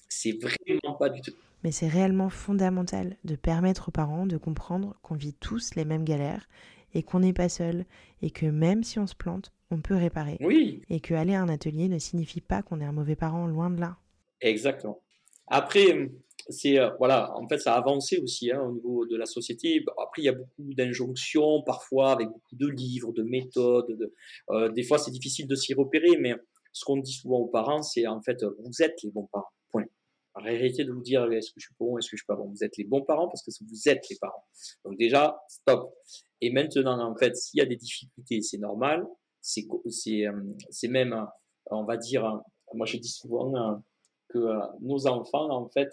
[0.08, 1.32] C'est vraiment pas du tout.
[1.62, 6.04] Mais c'est réellement fondamental de permettre aux parents de comprendre qu'on vit tous les mêmes
[6.04, 6.46] galères
[6.92, 7.86] et qu'on n'est pas seul
[8.20, 10.36] et que même si on se plante, on peut réparer.
[10.40, 10.82] Oui.
[10.90, 13.70] Et que aller à un atelier ne signifie pas qu'on est un mauvais parent, loin
[13.70, 13.96] de là.
[14.42, 15.00] Exactement.
[15.46, 16.10] Après,
[16.48, 19.84] c'est euh, voilà, en fait, ça a avancé aussi hein, au niveau de la société.
[20.02, 23.96] Après, il y a beaucoup d'injonctions, parfois avec beaucoup de livres, de méthodes.
[23.96, 24.14] De,
[24.50, 26.34] euh, des fois, c'est difficile de s'y repérer, mais
[26.72, 29.48] ce qu'on dit souvent aux parents, c'est en fait, vous êtes les bons parents.
[29.70, 29.86] Point.
[30.34, 32.50] Arrêtez de vous dire est-ce que je suis bon, est-ce que je suis pas bon?
[32.50, 34.44] Vous êtes les bons parents parce que vous êtes les parents.
[34.84, 35.94] Donc déjà, stop.
[36.40, 39.06] Et maintenant, en fait, s'il y a des difficultés, c'est normal.
[39.40, 40.32] C'est c'est euh,
[40.70, 41.26] c'est même,
[41.70, 42.40] on va dire,
[42.74, 43.82] moi je dis souvent
[44.28, 44.38] que
[44.80, 45.90] nos enfants, en fait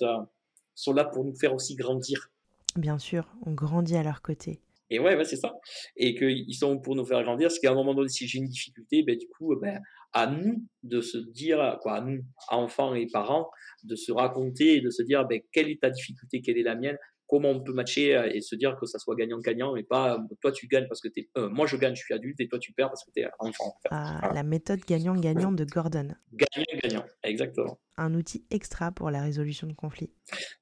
[0.76, 2.30] sont là pour nous faire aussi grandir.
[2.76, 4.62] Bien sûr, on grandit à leur côté.
[4.90, 5.54] Et ouais, c'est ça.
[5.96, 8.48] Et qu'ils sont pour nous faire grandir, parce qu'à un moment donné, si j'ai une
[8.48, 9.80] difficulté, ben, du coup, ben,
[10.12, 13.50] à nous de se dire, quoi, à nous, enfants et parents,
[13.84, 16.76] de se raconter et de se dire ben, quelle est ta difficulté, quelle est la
[16.76, 16.98] mienne,
[17.32, 20.36] comment on peut matcher euh, et se dire que ça soit gagnant-gagnant et pas euh,
[20.42, 22.60] toi tu gagnes parce que t'es euh, moi je gagne je suis adulte et toi
[22.60, 23.74] tu perds parce que tu es enfant.
[23.90, 26.10] Ah, la méthode gagnant-gagnant de Gordon.
[26.34, 27.80] Gagnant-gagnant, exactement.
[27.96, 30.12] Un outil extra pour la résolution de conflits.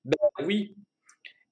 [0.06, 0.76] Ben, oui.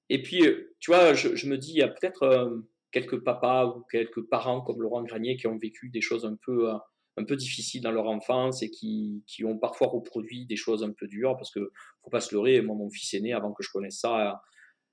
[0.08, 0.44] Et puis
[0.78, 4.80] tu vois, je, me dis il y a peut-être quelques papas ou quelques parents comme
[4.80, 6.70] Laurent Granier qui ont vécu des choses un peu
[7.16, 10.92] un peu difficiles dans leur enfance et qui, qui, ont parfois reproduit des choses un
[10.92, 11.72] peu dures parce que
[12.04, 14.40] faut pas se leurrer, moi mon fils aîné avant que je connaisse ça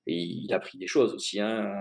[0.08, 1.74] et il a pris des choses aussi, hein,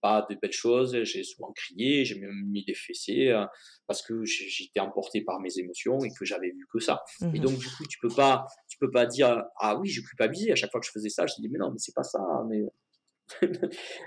[0.00, 0.96] pas de belles choses.
[1.02, 3.44] J'ai souvent crié, j'ai même mis des fessées euh,
[3.86, 7.02] parce que j'étais emporté par mes émotions et que j'avais vu que ça.
[7.20, 10.00] Et mmh donc du coup, tu peux pas, tu peux pas dire ah oui, je
[10.02, 11.26] culpabilisais à chaque fois que je faisais ça.
[11.26, 12.20] Je dis mais non, mais c'est pas ça.
[12.48, 12.62] Mais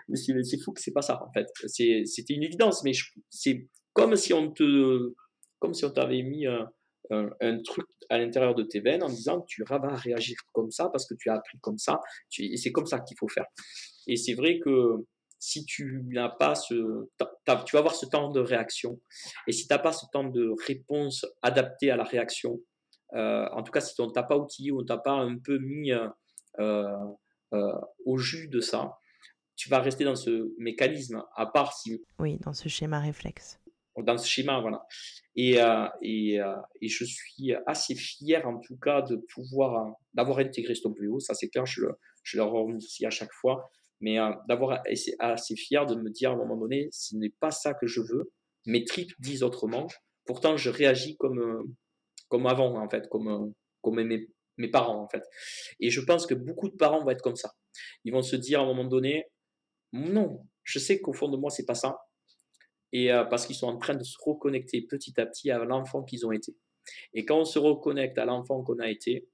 [0.08, 1.48] mais c'est fou que c'est pas ça en fait.
[1.68, 2.94] C'était une évidence, mais
[3.30, 5.14] c'est comme si on te,
[5.60, 6.70] comme si on t'avait mis un,
[7.12, 11.06] un, truc à l'intérieur de tes veines en disant tu vas réagir comme ça parce
[11.06, 12.02] que tu as appris comme ça.
[12.40, 13.46] et c'est comme ça qu'il faut faire.
[14.08, 15.06] Et c'est vrai que
[15.40, 17.08] si tu n'as pas ce,
[17.66, 19.00] tu vas avoir ce temps de réaction.
[19.48, 22.60] Et si tu n'as pas ce temps de réponse adapté à la réaction,
[23.14, 25.60] euh, en tout cas si on t'a pas outillé ou on t'a pas un peu
[25.60, 26.10] mis euh,
[26.60, 27.74] euh,
[28.06, 28.98] au jus de ça,
[29.56, 32.04] tu vas rester dans ce mécanisme, à part si...
[32.20, 33.60] Oui, dans ce schéma réflexe
[34.04, 34.86] dans ce schéma, voilà.
[35.36, 39.92] Et, euh, et, euh, et, je suis assez fier, en tout cas, de pouvoir, euh,
[40.14, 41.20] d'avoir intégré StopVO.
[41.20, 41.84] Ça, c'est clair, je,
[42.24, 43.70] je le remercie à chaque fois.
[44.00, 47.74] Mais d'avoir assez, fier de me dire à un moment donné, ce n'est pas ça
[47.74, 48.32] que je veux.
[48.68, 49.88] Mes tripes disent autrement.
[50.26, 51.74] Pourtant, je réagis comme,
[52.30, 55.24] comme avant, en fait, comme, comme mes, mes parents, en fait.
[55.80, 57.54] Et je pense que beaucoup de parents vont être comme ça.
[58.04, 59.26] Ils vont se dire à un moment donné,
[59.92, 61.98] non, je sais qu'au fond de moi, c'est pas ça
[62.92, 66.04] et euh, parce qu'ils sont en train de se reconnecter petit à petit à l'enfant
[66.04, 66.56] qu'ils ont été.
[67.14, 69.28] Et quand on se reconnecte à l'enfant qu'on a été,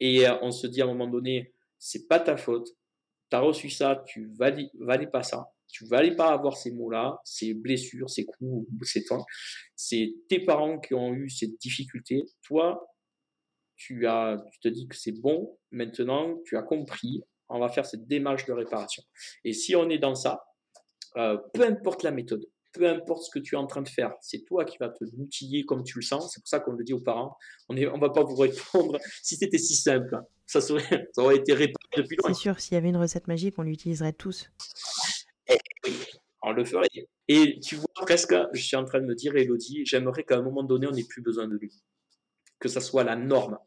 [0.00, 2.68] et euh, on se dit à un moment donné, c'est pas ta faute,
[3.30, 7.20] tu as reçu ça, tu valais, valais pas ça, tu valais pas avoir ces mots-là,
[7.24, 9.24] ces blessures, ces coups, ces temps,
[9.76, 12.88] c'est tes parents qui ont eu cette difficulté, toi,
[13.76, 17.86] tu, as, tu te dis que c'est bon, maintenant tu as compris, on va faire
[17.86, 19.02] cette démarche de réparation.
[19.44, 20.44] Et si on est dans ça,
[21.16, 24.14] euh, peu importe la méthode, peu importe ce que tu es en train de faire,
[24.20, 26.32] c'est toi qui vas te outiller comme tu le sens.
[26.32, 27.36] C'est pour ça qu'on le dit aux parents.
[27.68, 30.18] On ne on va pas vous répondre si c'était si simple.
[30.46, 32.34] Ça, serait, ça aurait été réparé depuis longtemps.
[32.34, 34.50] C'est sûr, s'il y avait une recette magique, on l'utiliserait tous.
[35.48, 35.58] Eh
[36.42, 36.88] on le ferait.
[37.26, 40.42] Et tu vois, presque, je suis en train de me dire, Elodie, j'aimerais qu'à un
[40.42, 41.72] moment donné, on n'ait plus besoin de lui.
[42.58, 43.58] Que ça soit la norme.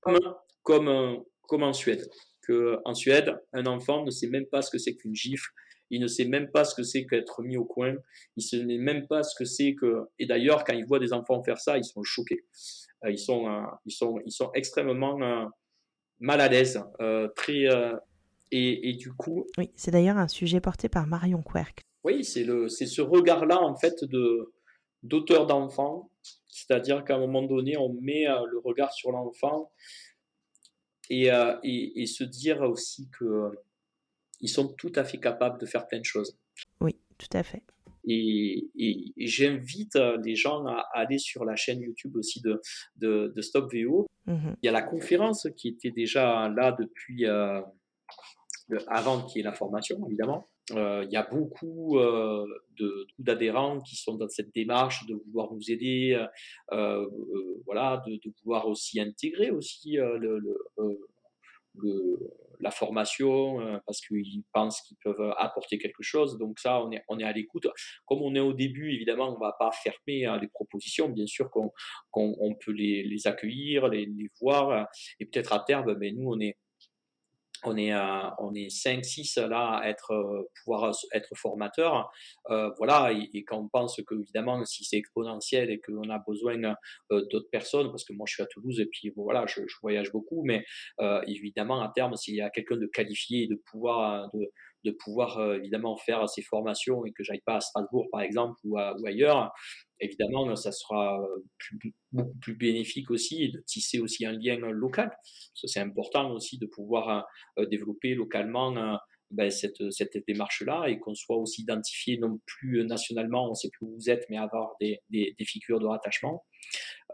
[0.00, 0.18] Comme,
[0.62, 2.08] comme, comme en Suède.
[2.42, 5.50] Que, en Suède, un enfant ne sait même pas ce que c'est qu'une gifle
[5.90, 7.94] il ne sait même pas ce que c'est qu'être mis au coin.
[8.36, 10.08] Il ne sait même pas ce que c'est que.
[10.18, 12.44] Et d'ailleurs, quand il voit des enfants faire ça, ils sont choqués.
[13.04, 15.18] Euh, ils sont, euh, ils sont, ils sont extrêmement
[16.20, 16.82] mal à l'aise,
[17.34, 17.64] très
[18.52, 19.46] et, et, du coup.
[19.58, 21.82] Oui, c'est d'ailleurs un sujet porté par Marion Querc.
[22.02, 24.52] Oui, c'est le c'est ce regard-là en fait de
[25.02, 26.10] d'auteur d'enfant,
[26.48, 29.70] c'est-à-dire qu'à un moment donné, on met le regard sur l'enfant
[31.08, 31.28] et,
[31.62, 33.50] et, et, se dire aussi que
[34.40, 36.36] ils sont tout à fait capables de faire plein de choses.
[36.80, 37.62] Oui, tout à fait.
[38.08, 38.70] Et,
[39.18, 42.60] j'invite euh, les gens à, aller sur la chaîne YouTube aussi de,
[42.96, 44.06] de, Stop VO.
[44.26, 44.56] Mhm.
[44.62, 47.60] Il y a la conférence qui était déjà là depuis euh,
[48.88, 50.48] avant qu'il y ait la formation, évidemment.
[50.72, 51.98] Euh, il y a beaucoup
[53.18, 56.16] d'adhérents qui sont dans cette démarche de vouloir nous aider,
[56.70, 62.18] voilà, de, de, vouloir aussi intégrer aussi le, le,
[62.60, 66.38] la formation euh, parce qu'ils pensent qu'ils peuvent apporter quelque chose.
[66.38, 67.66] Donc ça, on est, on est à l'écoute.
[68.06, 71.08] Comme on est au début, évidemment, on ne va pas fermer hein, les propositions.
[71.08, 71.72] Bien sûr qu'on
[72.14, 74.88] on peut les, les accueillir, les, les, voir.
[75.18, 76.56] Et peut-être à terme, mais ben, nous, on est,
[77.64, 77.94] on est,
[78.38, 82.10] on est 5, 6 là à être, euh, pouvoir être formateur.
[82.50, 86.74] Euh, voilà, et, quand on pense que, évidemment, si c'est exponentiel et qu'on a besoin
[87.12, 90.12] euh, d'autres personnes, parce que moi je suis à Toulouse et puis voilà, je, voyage
[90.12, 90.64] beaucoup, mais
[91.26, 94.50] évidemment, à terme, s'il y a quelqu'un de qualifié de pouvoir, de,
[94.84, 98.78] de pouvoir évidemment faire ces formations et que j'aille pas à Strasbourg par exemple ou,
[98.78, 99.52] ou ailleurs,
[100.00, 101.20] évidemment, ça sera
[102.12, 105.10] beaucoup plus bénéfique aussi de tisser aussi un lien local.
[105.54, 107.26] C'est important aussi de pouvoir
[107.58, 108.96] euh, développer localement euh,
[109.30, 113.70] ben, cette, cette démarche-là et qu'on soit aussi identifié non plus nationalement, on ne sait
[113.70, 116.44] plus où vous êtes, mais avoir des, des, figures de rattachement.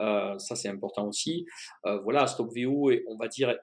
[0.00, 1.44] Euh, ça, c'est important aussi.
[1.84, 3.54] voilà, StopVO, on va dire,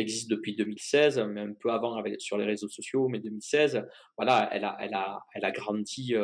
[0.00, 3.84] existe depuis 2016, mais un peu avant avec, sur les réseaux sociaux, mais 2016,
[4.16, 6.14] voilà, elle a, elle a, elle a grandi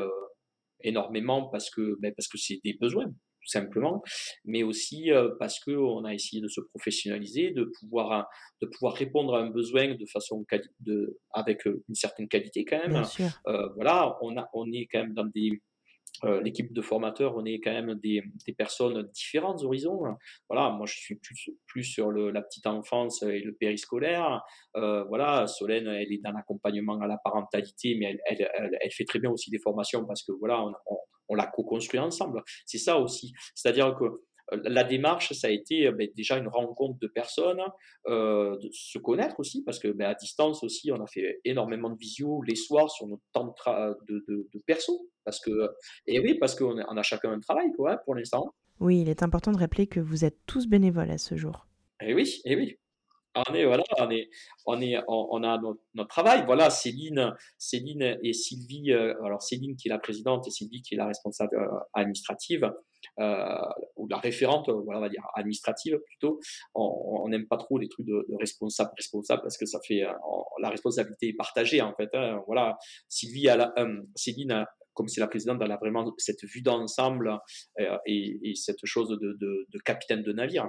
[0.80, 3.06] énormément parce que ben, parce que c'est des besoins
[3.40, 4.02] tout simplement,
[4.44, 8.28] mais aussi euh, parce que on a essayé de se professionnaliser, de pouvoir
[8.60, 10.44] de pouvoir répondre à un besoin de façon
[10.80, 13.02] de avec euh, une certaine qualité quand même.
[13.46, 15.62] Euh, voilà, on a on est quand même dans des
[16.24, 20.02] euh, l'équipe de formateurs, on est quand même des, des personnes différentes horizons.
[20.48, 24.42] Voilà, moi je suis plus, plus sur le, la petite enfance et le périscolaire.
[24.76, 28.92] Euh, voilà, Solène, elle est dans l'accompagnement à la parentalité, mais elle, elle, elle, elle,
[28.92, 32.42] fait très bien aussi des formations parce que voilà, on, on, on l'a co-construit ensemble.
[32.66, 33.32] C'est ça aussi.
[33.54, 34.04] C'est-à-dire que
[34.52, 37.60] la démarche, ça a été euh, ben, déjà une rencontre de personnes,
[38.06, 41.90] euh, de se connaître aussi, parce que ben, à distance aussi, on a fait énormément
[41.90, 43.54] de visio les soirs sur notre temps
[44.08, 45.70] de, de, de, perso, parce que
[46.06, 48.54] et oui, parce qu'on a, chacun un travail quoi, pour l'instant.
[48.80, 51.66] Oui, il est important de rappeler que vous êtes tous bénévoles à ce jour.
[52.00, 52.78] Et oui, et oui
[53.48, 54.30] on est voilà, on est,
[54.66, 56.44] on est, on, a notre, travail.
[56.46, 58.92] Voilà, Céline, Céline et Sylvie.
[58.92, 62.72] Euh, alors Céline qui est la présidente et Sylvie qui est la responsable euh, administrative
[63.20, 63.58] euh,
[63.96, 66.40] ou la référente, voilà, on va dire administrative plutôt.
[66.74, 70.02] On n'aime pas trop les trucs de, responsable, responsable parce que ça fait
[70.60, 72.08] la responsabilité est partagée en fait.
[72.14, 72.42] Hein.
[72.46, 72.76] voilà,
[73.08, 73.74] Sylvie, a la,
[74.14, 77.38] Céline comme c'est la présidente, elle a vraiment cette vue d'ensemble
[78.06, 80.66] et, et, cette chose de, de, de capitaine de navire.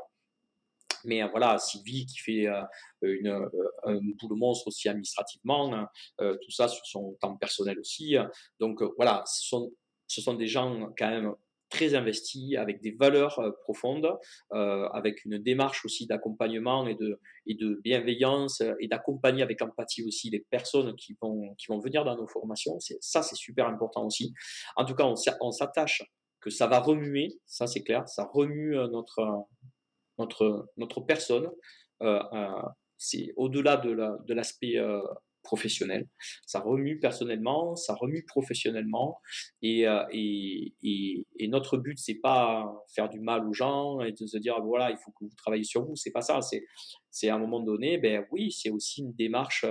[1.05, 2.61] Mais euh, voilà, Sylvie qui fait euh,
[3.01, 3.49] une, euh,
[3.83, 8.15] un boulot monstre aussi administrativement, hein, tout ça sur son temps personnel aussi.
[8.59, 11.33] Donc voilà, ce sont des gens quand même
[11.69, 14.11] très investis, avec des valeurs profondes,
[14.53, 20.03] euh, avec une démarche aussi d'accompagnement et de, et de bienveillance et d'accompagner avec empathie
[20.03, 22.77] aussi les personnes qui vont, qui vont venir dans nos formations.
[23.01, 24.33] Ça, c'est super important aussi.
[24.75, 25.05] En tout cas,
[25.41, 26.03] on s'attache
[26.41, 29.45] que ça va remuer, ça c'est clair, ça remue notre,
[30.17, 31.49] notre, notre personne.
[32.01, 32.61] Euh, euh,
[32.97, 35.01] c'est au-delà de l'aspect euh,
[35.49, 36.07] professionnel.
[36.45, 39.19] Ça remue personnellement, ça remue professionnellement.
[39.63, 44.37] Et, et, et, notre but, c'est pas faire du mal aux gens et de se
[44.37, 45.95] dire voilà, il faut que vous travaillez sur vous.
[45.95, 46.41] C'est pas ça.
[46.41, 46.63] C'est,
[47.09, 49.65] c'est à un moment donné, ben oui, c'est aussi une démarche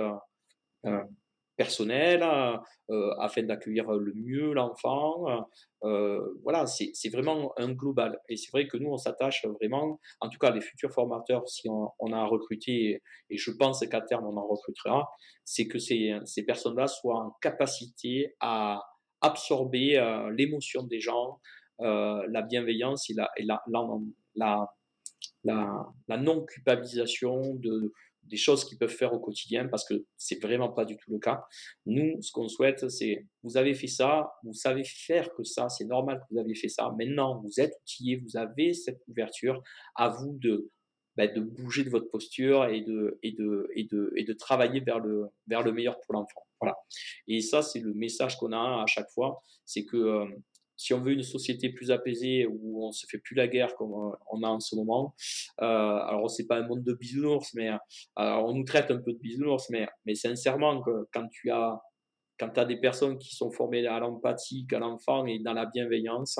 [1.59, 5.25] personnel euh, afin d'accueillir le mieux l'enfant.
[5.83, 8.17] Euh, voilà, c'est vraiment un global.
[8.29, 11.67] Et c'est vrai que nous, on s'attache vraiment, en tout cas les futurs formateurs, si
[11.69, 15.09] on, on a recruté, et je pense qu'à terme on en recrutera,
[15.43, 18.81] c'est que ces, ces personnes-là soient en capacité à
[19.19, 21.41] absorber euh, l'émotion des gens,
[21.81, 23.61] la bienveillance et la, et la,
[24.35, 24.67] la,
[25.43, 27.93] la, non-culpabilisation de,
[28.29, 31.19] des choses qu'ils peuvent faire au quotidien parce que c'est vraiment pas du tout le
[31.19, 31.43] cas.
[31.85, 35.85] Nous, ce qu'on souhaite, c'est vous avez fait ça, vous savez faire que ça, c'est
[35.85, 36.93] normal que vous avez fait ça.
[36.97, 39.61] Maintenant, vous êtes outillé, vous avez cette ouverture.
[39.95, 40.69] À vous de
[41.17, 44.79] bah, de bouger de votre posture et de et de et de et de travailler
[44.79, 46.45] vers le vers le meilleur pour l'enfant.
[46.61, 46.77] Voilà.
[47.27, 50.25] Et ça, c'est le message qu'on a à chaque fois, c'est que euh,
[50.79, 53.91] si on veut une société plus apaisée où on se fait plus la guerre comme
[54.31, 55.13] on a en ce moment,
[55.61, 57.69] euh, alors c'est pas un monde de bisounours, mais
[58.15, 61.81] on nous traite un peu de bisounours, mais, mais sincèrement, quand tu as
[62.39, 66.39] quand des personnes qui sont formées à l'empathie, à l'enfant et dans la bienveillance,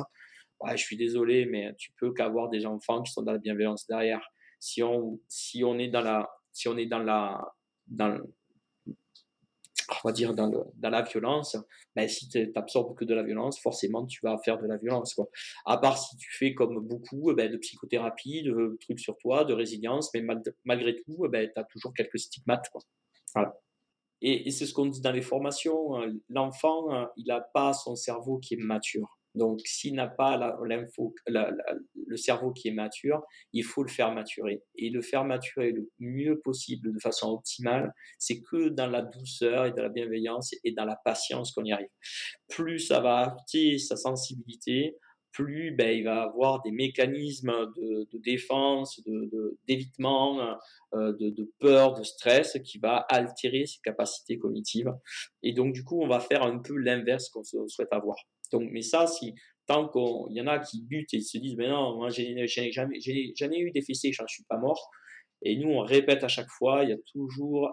[0.62, 3.86] ouais, je suis désolé, mais tu peux qu'avoir des enfants qui sont dans la bienveillance
[3.88, 4.26] derrière.
[4.62, 7.46] Si on, si on est dans la, si on est dans la,
[10.04, 11.58] on va dire, dans, dans la violence,
[11.96, 15.14] ben, si tu n'absorbes que de la violence, forcément, tu vas faire de la violence.
[15.14, 15.28] Quoi.
[15.66, 19.54] À part si tu fais comme beaucoup ben, de psychothérapie, de trucs sur toi, de
[19.54, 20.24] résilience, mais
[20.66, 22.70] malgré tout, ben, tu as toujours quelques stigmates.
[22.70, 22.82] Quoi.
[23.34, 23.56] Voilà.
[24.22, 26.14] Et, et c'est ce qu'on dit dans les formations, hein.
[26.28, 29.19] l'enfant, hein, il n'a pas son cerveau qui est mature.
[29.36, 33.22] Donc, s'il n'a pas l'info, le cerveau qui est mature,
[33.54, 34.64] il faut le faire maturer.
[34.76, 39.66] Et le faire maturer le mieux possible, de façon optimale, c'est que dans la douceur
[39.66, 41.90] et dans la bienveillance et dans la patience qu'on y arrive.
[42.48, 44.98] Plus ça va acter sa sensibilité,
[45.32, 49.02] plus ben, il va avoir des mécanismes de, défense,
[49.68, 50.58] d'évitement,
[50.92, 54.92] de, de, de, peur, de stress qui va altérer ses capacités cognitives.
[55.44, 58.18] Et donc, du coup, on va faire un peu l'inverse qu'on souhaite avoir.
[58.52, 59.36] Donc, mais ça, si
[59.68, 63.00] tant qu'il y en a qui butent et se disent, mais non, moi, j'ai jamais,
[63.00, 64.90] j'en ai eu des fessées, je ne suis pas mort.
[65.44, 67.72] Et nous, on répète à chaque fois, il y a toujours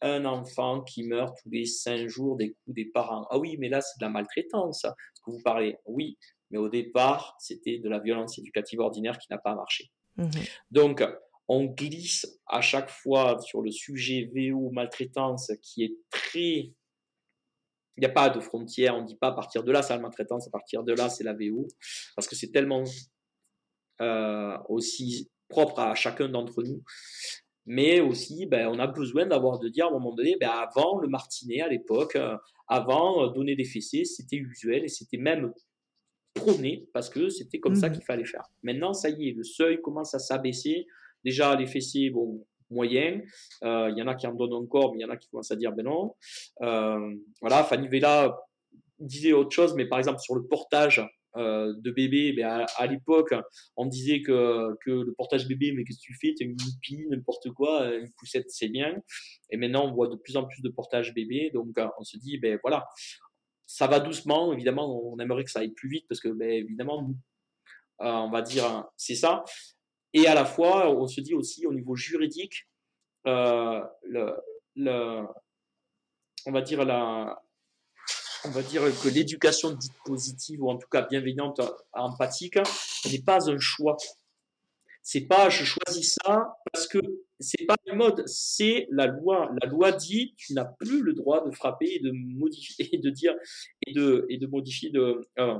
[0.00, 3.26] un enfant qui meurt tous les cinq jours des coups des parents.
[3.30, 5.76] Ah oui, mais là, c'est de la maltraitance, ce que vous parlez.
[5.86, 6.18] Oui,
[6.50, 9.90] mais au départ, c'était de la violence éducative ordinaire qui n'a pas marché.
[10.16, 10.30] Mmh
[10.70, 11.04] Donc,
[11.48, 16.72] on glisse à chaque fois sur le sujet VO maltraitance qui est très
[17.96, 19.94] il n'y a pas de frontière, on ne dit pas à partir de là, c'est
[19.94, 21.66] la maltraitance, à partir de là, c'est la VO,
[22.16, 22.84] parce que c'est tellement
[24.00, 26.82] euh, aussi propre à chacun d'entre nous.
[27.66, 30.98] Mais aussi, ben, on a besoin d'avoir de dire à un moment donné, ben, avant
[30.98, 32.36] le martinet à l'époque, euh,
[32.68, 35.52] avant euh, donner des fessées, c'était usuel et c'était même
[36.34, 37.92] prôné parce que c'était comme ça mmh.
[37.92, 38.44] qu'il fallait faire.
[38.62, 40.86] Maintenant, ça y est, le seuil commence à s'abaisser.
[41.24, 43.20] Déjà, les fessées, bon, moyen.
[43.62, 45.28] Euh, il y en a qui en donnent encore, mais il y en a qui
[45.28, 46.14] commencent à dire ben non.
[46.62, 48.36] Euh, voilà, Fanny Vella
[48.98, 51.04] disait autre chose, mais par exemple sur le portage
[51.36, 53.34] euh, de bébé, ben à, l'époque,
[53.76, 56.34] on disait que, que le portage bébé, mais qu'est-ce que tu fais?
[56.34, 58.96] Tu une hippie, n'importe quoi, une poussette, c'est bien.
[59.50, 62.38] Et maintenant, on voit de plus en plus de portage bébé, donc on se dit,
[62.38, 62.86] ben voilà,
[63.66, 64.52] ça va doucement.
[64.52, 67.10] Évidemment, on aimerait que ça aille plus vite parce que, ben, évidemment,
[67.98, 69.44] on va dire, c'est ça.
[70.14, 72.68] Et à la fois, on se dit aussi au niveau juridique,
[73.26, 73.82] euh,
[76.46, 76.78] on va dire
[79.02, 81.60] que l'éducation dite positive ou en tout cas bienveillante,
[81.92, 82.58] empathique,
[83.10, 83.96] n'est pas un choix.
[85.02, 86.98] C'est pas je choisis ça parce que
[87.40, 89.50] c'est pas le mode, c'est la loi.
[89.60, 93.10] La loi dit tu n'as plus le droit de frapper et de modifier et de
[93.10, 93.34] dire
[93.86, 95.58] et de modifier de euh,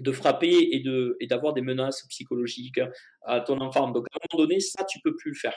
[0.00, 2.80] de frapper et de et d'avoir des menaces psychologiques
[3.22, 3.90] à ton enfant.
[3.90, 5.56] Donc à un moment donné, ça tu peux plus le faire.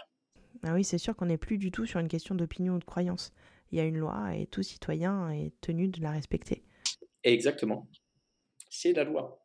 [0.64, 2.86] Ah oui, c'est sûr qu'on n'est plus du tout sur une question d'opinion ou de
[2.86, 3.32] croyance.
[3.72, 6.64] Il y a une loi et tout citoyen est tenu de la respecter.
[7.24, 7.88] Exactement.
[8.70, 9.44] C'est la loi.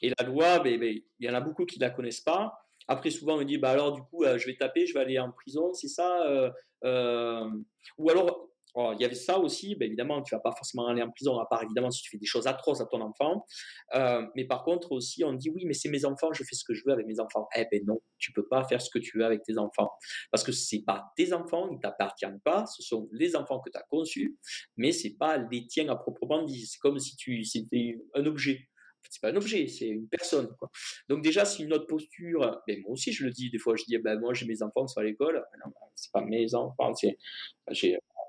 [0.00, 2.52] Et la loi, ben, ben, il y en a beaucoup qui ne la connaissent pas.
[2.86, 5.00] Après, souvent, on me dit, bah alors, du coup, euh, je vais taper, je vais
[5.00, 6.50] aller en prison, c'est ça euh,
[6.84, 7.50] euh,
[7.98, 8.48] Ou alors,
[8.78, 11.46] Il y avait ça aussi, ben évidemment, tu vas pas forcément aller en prison, à
[11.46, 13.44] part évidemment si tu fais des choses atroces à ton enfant.
[13.94, 16.64] Euh, mais par contre aussi, on dit oui, mais c'est mes enfants, je fais ce
[16.64, 17.48] que je veux avec mes enfants.
[17.56, 19.90] Eh ben non, tu peux pas faire ce que tu veux avec tes enfants.
[20.30, 23.78] Parce que c'est pas tes enfants, ils t'appartiennent pas, ce sont les enfants que tu
[23.78, 24.38] as conçus,
[24.76, 26.66] mais c'est pas les tiens à proprement dit.
[26.66, 28.68] C'est comme si tu c'était un objet
[29.10, 30.54] c'est pas un objet, c'est une personne.
[30.58, 30.70] Quoi.
[31.08, 32.60] Donc déjà, c'est une autre posture.
[32.66, 34.84] Mais moi aussi, je le dis des fois, je dis, ben, moi j'ai mes enfants
[34.84, 35.42] qui sont à l'école.
[35.64, 36.92] Non, c'est pas mes enfants.
[36.94, 37.16] C'est,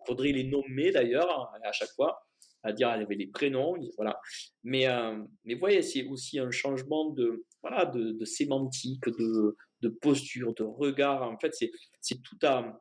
[0.09, 2.19] faudrait les nommer d'ailleurs hein, à chaque fois,
[2.63, 4.19] à dire y avait les prénoms, voilà.
[4.63, 9.89] Mais euh, mais voyez, c'est aussi un changement de voilà de, de sémantique, de, de
[9.89, 11.23] posture, de regard.
[11.23, 12.79] En fait, c'est c'est tout à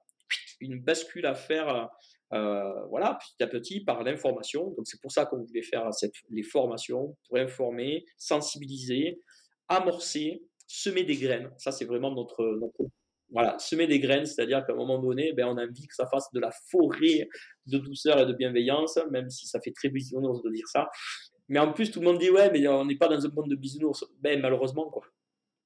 [0.61, 1.89] une bascule à faire.
[2.35, 4.75] Euh, voilà, petit à petit par l'information.
[4.77, 9.23] Donc c'est pour ça qu'on voulait faire cette, les formations pour informer, sensibiliser,
[9.69, 11.51] amorcer, semer des graines.
[11.57, 12.85] Ça c'est vraiment notre, notre
[13.31, 16.07] voilà, semer des graines, c'est-à-dire qu'à un moment donné, ben, on a envie que ça
[16.07, 17.29] fasse de la forêt
[17.67, 20.89] de douceur et de bienveillance, même si ça fait très bisounours de dire ça.
[21.49, 23.51] Mais en plus, tout le monde dit, ouais, mais on n'est pas dans un monde
[23.51, 24.05] de bisounours.
[24.21, 25.05] Ben, malheureusement, quoi.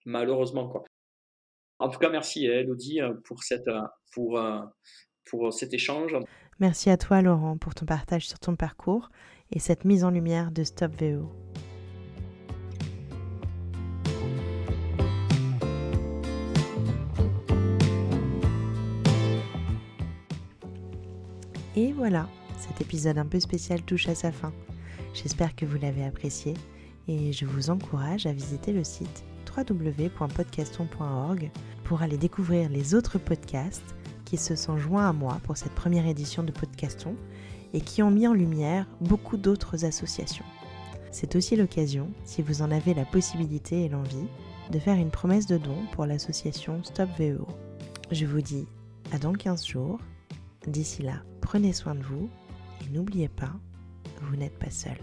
[0.05, 0.85] Malheureusement, quoi.
[1.79, 3.69] En tout cas, merci, hein, Elodie, pour, cette,
[4.13, 4.41] pour,
[5.29, 6.17] pour cet échange.
[6.61, 9.11] Merci à toi, Laurent, pour ton partage sur ton parcours
[9.51, 11.42] et cette mise en lumière de Stop VO.
[21.75, 24.53] Et voilà, cet épisode un peu spécial touche à sa fin.
[25.15, 26.55] J'espère que vous l'avez apprécié
[27.09, 29.25] et je vous encourage à visiter le site
[29.57, 31.51] www.podcaston.org
[31.85, 33.95] pour aller découvrir les autres podcasts
[34.25, 37.17] qui se sont joints à moi pour cette première édition de Podcaston
[37.73, 40.45] et qui ont mis en lumière beaucoup d'autres associations.
[41.11, 44.29] C'est aussi l'occasion, si vous en avez la possibilité et l'envie,
[44.71, 47.47] de faire une promesse de don pour l'association Stop VEO.
[48.11, 48.67] Je vous dis
[49.11, 49.99] à dans 15 jours.
[50.67, 52.31] D'ici là, prenez soin de vous
[52.81, 53.53] et n'oubliez pas,
[54.23, 54.99] vous n'êtes pas seul.